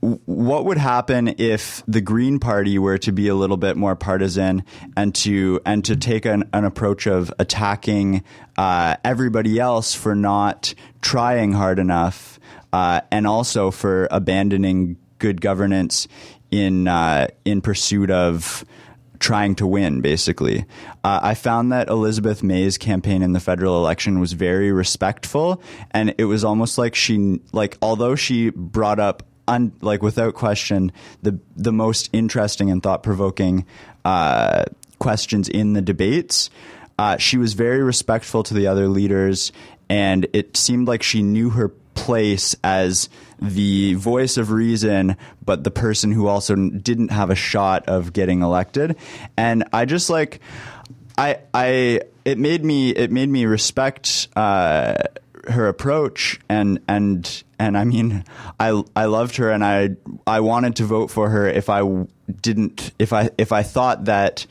[0.00, 4.62] what would happen if the Green Party were to be a little bit more partisan
[4.96, 8.22] and to and to take an, an approach of attacking
[8.56, 12.37] uh, everybody else for not trying hard enough,
[12.72, 16.08] uh, and also for abandoning good governance
[16.50, 18.64] in uh, in pursuit of
[19.18, 20.64] trying to win, basically.
[21.02, 26.14] Uh, I found that Elizabeth May's campaign in the federal election was very respectful, and
[26.18, 30.92] it was almost like she, like, although she brought up, un, like, without question,
[31.22, 33.66] the the most interesting and thought provoking
[34.04, 34.64] uh,
[34.98, 36.50] questions in the debates.
[36.98, 39.52] Uh, she was very respectful to the other leaders,
[39.88, 43.08] and it seemed like she knew her place as
[43.40, 48.42] the voice of reason, but the person who also didn't have a shot of getting
[48.42, 48.96] elected.
[49.36, 50.40] And I just like,
[51.16, 54.94] I, I, it made me, it made me respect, uh,
[55.48, 58.24] her approach and and and I mean
[58.60, 59.96] I I loved her and I
[60.26, 61.80] I wanted to vote for her if I
[62.42, 64.46] didn't if I if I thought that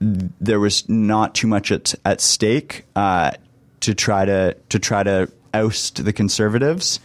[0.00, 3.32] there was not too much at at stake uh,
[3.80, 7.00] to try to to try to oust the conservatives.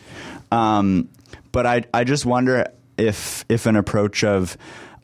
[0.52, 1.10] Um,
[1.52, 2.68] but I I just wonder
[2.98, 4.58] if if an approach of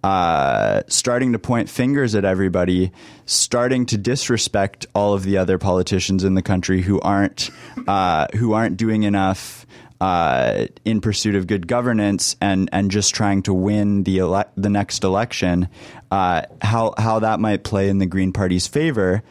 [0.03, 2.91] uh, starting to point fingers at everybody,
[3.25, 7.49] starting to disrespect all of the other politicians in the country who aren't
[7.87, 9.65] uh, who aren't doing enough
[10.01, 14.69] uh, in pursuit of good governance and and just trying to win the ele- the
[14.69, 15.69] next election,
[16.11, 19.23] uh, how how that might play in the Green Party's favor.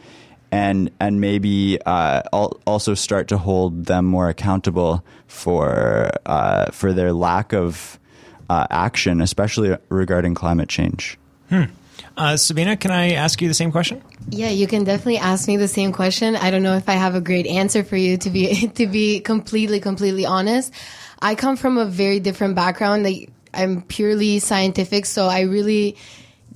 [0.53, 7.11] And and maybe uh, also start to hold them more accountable for uh, for their
[7.11, 7.97] lack of
[8.51, 11.17] uh, action, especially regarding climate change.
[12.15, 14.01] Uh, Sabina, can I ask you the same question?
[14.29, 16.35] Yeah, you can definitely ask me the same question.
[16.35, 19.19] I don't know if I have a great answer for you to be to be
[19.19, 20.73] completely completely honest.
[21.21, 23.03] I come from a very different background.
[23.03, 25.95] Like I'm purely scientific, so I really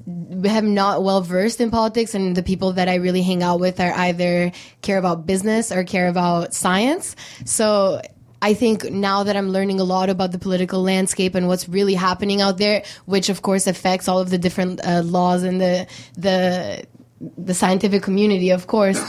[0.07, 3.79] am not well versed in politics and the people that I really hang out with
[3.79, 4.51] are either
[4.81, 7.15] care about business or care about science.
[7.45, 8.01] So
[8.41, 11.95] I think now that I'm learning a lot about the political landscape and what's really
[11.95, 15.87] happening out there, which of course affects all of the different uh, laws and the
[16.13, 16.85] the
[17.19, 19.01] the scientific community, of course.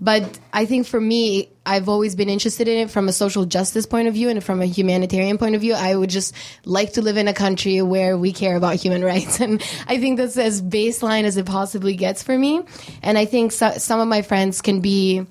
[0.00, 3.86] But I think for me, I've always been interested in it from a social justice
[3.86, 5.74] point of view and from a humanitarian point of view.
[5.74, 9.40] I would just like to live in a country where we care about human rights.
[9.40, 12.62] And I think that's as baseline as it possibly gets for me.
[13.02, 15.26] And I think so, some of my friends can be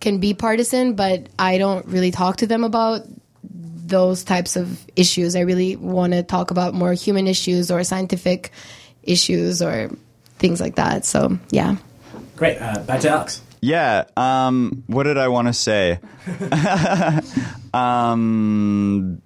[0.00, 3.02] can be partisan, but I don't really talk to them about
[3.42, 5.36] those types of issues.
[5.36, 8.50] I really want to talk about more human issues or scientific
[9.02, 9.90] issues or
[10.38, 11.04] things like that.
[11.04, 11.76] So, yeah.
[12.36, 12.58] Great.
[12.60, 13.42] Uh, back to Alex.
[13.60, 14.04] Yeah.
[14.16, 15.98] Um, what did I want to say?
[17.74, 19.22] um,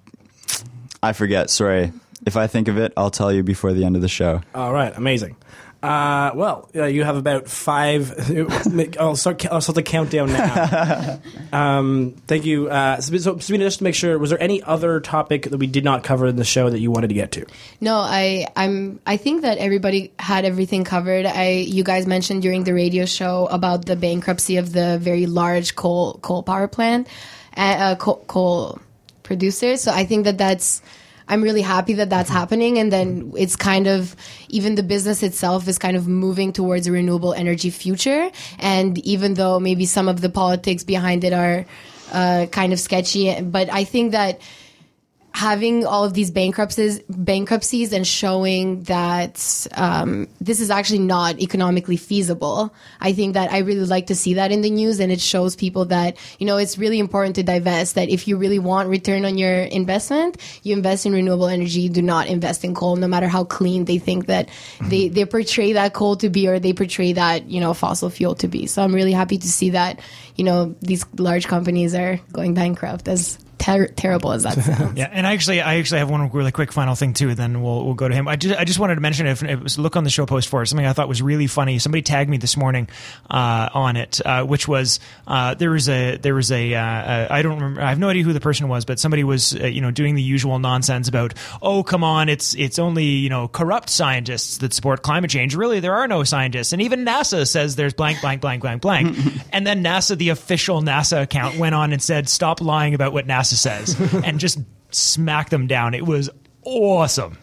[1.03, 1.51] I forget.
[1.51, 1.93] Sorry.
[2.27, 4.43] If I think of it, I'll tell you before the end of the show.
[4.55, 5.37] All right, amazing.
[5.83, 8.13] Uh, well, uh, you have about five.
[9.01, 9.47] I'll start.
[9.47, 11.21] I'll start the countdown now.
[11.53, 12.69] um, thank you.
[12.69, 15.67] Uh, so, so, Sabina, just to make sure, was there any other topic that we
[15.67, 17.47] did not cover in the show that you wanted to get to?
[17.81, 21.25] No, I I'm I think that everybody had everything covered.
[21.25, 25.77] I you guys mentioned during the radio show about the bankruptcy of the very large
[25.77, 27.09] coal coal power plant,
[27.57, 28.79] uh, uh, coal, coal
[29.23, 29.81] producers.
[29.81, 30.83] So I think that that's
[31.31, 32.79] I'm really happy that that's happening.
[32.79, 34.17] And then it's kind of,
[34.49, 38.31] even the business itself is kind of moving towards a renewable energy future.
[38.59, 41.65] And even though maybe some of the politics behind it are
[42.13, 44.41] uh, kind of sketchy, but I think that
[45.33, 51.97] having all of these bankruptcies bankruptcies and showing that um, this is actually not economically
[51.97, 52.75] feasible.
[53.01, 55.57] I think that i really like to see that in the news and it shows
[55.57, 59.25] people that you know it's really important to divest that if you really want return
[59.25, 63.29] on your investment you invest in renewable energy do not invest in coal no matter
[63.29, 64.49] how clean they think that
[64.83, 68.35] they, they portray that coal to be or they portray that you know fossil fuel
[68.35, 68.67] to be.
[68.67, 70.01] So i'm really happy to see that
[70.37, 75.09] you know these large companies are going bankrupt as ter- terrible as that sounds Yeah,
[75.13, 77.35] and I actually, I actually have one really quick final thing too.
[77.35, 78.27] Then we'll we'll go to him.
[78.27, 80.49] I just I just wanted to mention if it was look on the show post
[80.49, 81.79] for it, something I thought was really funny.
[81.79, 82.89] Somebody tagged me this morning
[83.29, 87.43] uh, on it, uh, which was uh, there was a there was a uh, I
[87.43, 89.81] don't remember I have no idea who the person was, but somebody was uh, you
[89.81, 93.91] know doing the usual nonsense about oh come on it's it's only you know corrupt
[93.91, 95.55] scientists that support climate change.
[95.55, 99.17] Really, there are no scientists, and even NASA says there's blank blank blank blank blank,
[99.53, 103.27] and then NASA the official NASA account went on and said stop lying about what
[103.27, 104.59] NASA says and just
[104.91, 105.95] smack them down.
[105.95, 106.31] It was
[106.65, 107.39] awesome.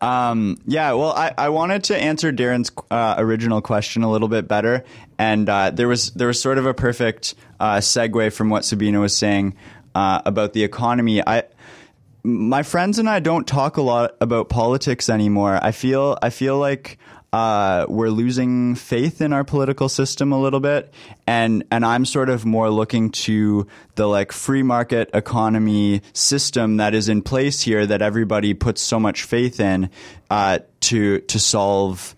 [0.00, 4.46] Um, yeah, well, I, I wanted to answer Darren's uh, original question a little bit
[4.46, 4.84] better,
[5.18, 9.00] and uh, there was there was sort of a perfect uh, segue from what Sabina
[9.00, 9.56] was saying
[9.94, 11.20] uh, about the economy.
[11.26, 11.44] I
[12.22, 15.58] my friends and I don't talk a lot about politics anymore.
[15.60, 16.98] I feel I feel like
[17.32, 20.92] uh, we're losing faith in our political system a little bit,
[21.26, 26.94] and and I'm sort of more looking to the like free market economy system that
[26.94, 29.90] is in place here that everybody puts so much faith in
[30.30, 32.14] uh, to to solve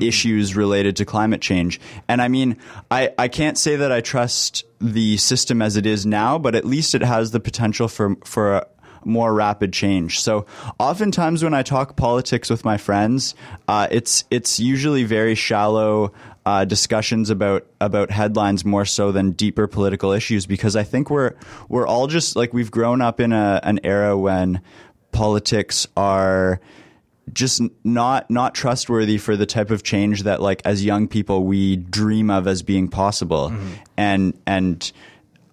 [0.00, 1.80] issues related to climate change.
[2.08, 2.56] And I mean,
[2.90, 6.64] I, I can't say that I trust the system as it is now, but at
[6.64, 8.66] least it has the potential for for a,
[9.04, 10.20] more rapid change.
[10.20, 10.46] So
[10.78, 13.34] oftentimes when I talk politics with my friends,
[13.68, 16.12] uh, it's it's usually very shallow
[16.44, 21.34] uh, discussions about about headlines more so than deeper political issues because I think we're
[21.68, 24.60] we're all just like we've grown up in a an era when
[25.12, 26.60] politics are
[27.32, 31.76] just not not trustworthy for the type of change that like as young people we
[31.76, 33.52] dream of as being possible
[33.96, 34.92] and and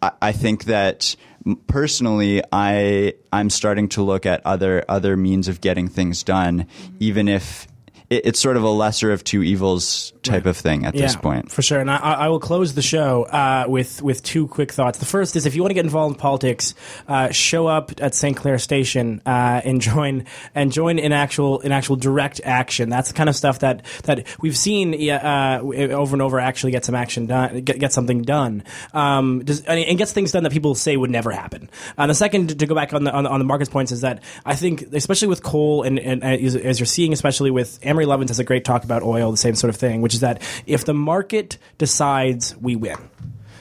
[0.02, 1.16] I, I think that
[1.68, 6.96] personally, I I'm starting to look at other other means of getting things done, mm-hmm.
[7.00, 7.68] even if
[8.10, 11.52] it, it's sort of a lesser of two evils type of thing at this point.
[11.52, 11.80] for sure.
[11.80, 15.00] And I, I will close the show uh, with with two quick thoughts.
[15.00, 16.76] The first is if you want to get involved in politics,
[17.08, 18.36] uh, show up at St.
[18.36, 20.26] Clair Station uh, and join
[20.56, 22.90] and join in actual in actual direct action.
[22.90, 26.40] That's the kind of stuff that that we've seen uh, over and over.
[26.40, 28.64] Actually, get some action done, get, get something done,
[28.94, 31.70] um, does, and and gets things done that people say would never happen.
[31.98, 34.02] Uh, the second to go back on the on the, on the markets points is
[34.02, 37.80] that I think especially with coal and, and, and as, as you're seeing, especially with
[38.06, 40.42] Lovins has a great talk about oil, the same sort of thing, which is that
[40.66, 42.98] if the market decides, we win.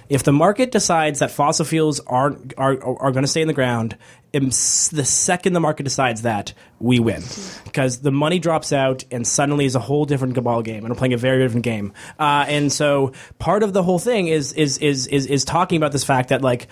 [0.08, 3.54] If the market decides that fossil fuels aren't are are going to stay in the
[3.54, 3.96] ground,
[4.32, 7.22] the second the market decides that, we win
[7.64, 10.98] because the money drops out and suddenly is a whole different ball game, and we're
[10.98, 11.92] playing a very different game.
[12.18, 15.92] Uh, and so part of the whole thing is is is is is talking about
[15.92, 16.68] this fact that like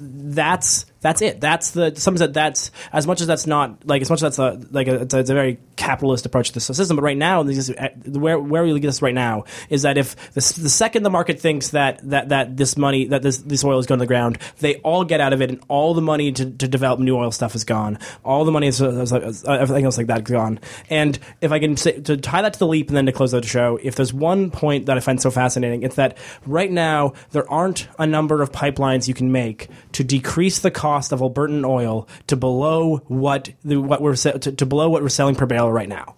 [0.00, 1.40] that's that's it.
[1.40, 4.38] That's the some that that's as much as that's not like as much as that's
[4.38, 6.96] a like a, it's, a, it's a very capitalist approach to the system.
[6.96, 10.40] But right now, uh, where where we get this right now is that if the,
[10.40, 13.86] the second the market thinks that that that this money that this this oil is
[13.86, 16.44] going to the ground, they all get out of it, and all the money to,
[16.44, 17.98] to develop new oil stuff is gone.
[18.24, 20.60] All the money is, is, is- Uh, everything else like that gone.
[20.90, 23.34] And if I can say, to tie that to the leap, and then to close
[23.34, 26.70] out the show, if there's one point that I find so fascinating, it's that right
[26.70, 31.20] now there aren't a number of pipelines you can make to decrease the cost of
[31.20, 35.46] Albertan oil to below what the, what we're to, to below what we're selling per
[35.46, 36.14] barrel right now.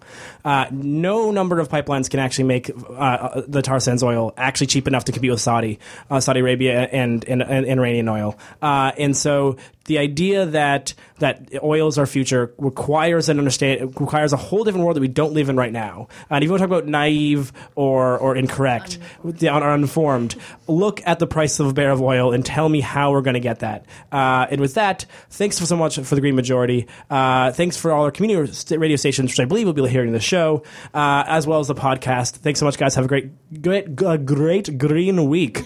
[0.47, 4.87] Uh, no number of pipelines can actually make uh, the tar sands oil actually cheap
[4.87, 5.77] enough to compete with Saudi,
[6.09, 8.39] uh, Saudi Arabia, and and, and, Iranian oil.
[8.61, 9.57] Uh, and so
[9.87, 14.85] the idea that that oil is our future requires an understand requires a whole different
[14.85, 16.07] world that we don't live in right now.
[16.29, 20.35] And if you want to talk about naive or or incorrect the- or uninformed,
[20.67, 23.33] look at the price of a barrel of oil and tell me how we're going
[23.33, 23.85] to get that.
[24.13, 26.87] Uh, and with that, thanks for so much for the Green Majority.
[27.09, 30.19] Uh, thanks for all our community radio stations, which I believe will be hearing the
[30.19, 32.37] show, uh, as well as the podcast.
[32.37, 32.95] Thanks so much, guys.
[32.95, 35.63] Have a great, great, a great green week.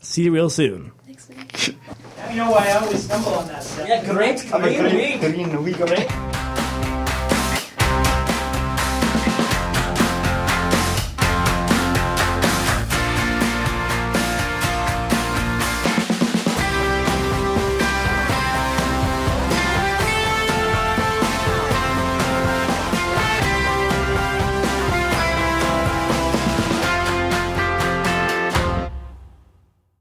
[0.00, 0.92] See you real soon.
[1.06, 1.68] Thanks.
[2.30, 3.88] You know why I always stumble on that stuff.
[3.88, 5.20] Yeah, great green week.
[5.20, 6.43] Green week.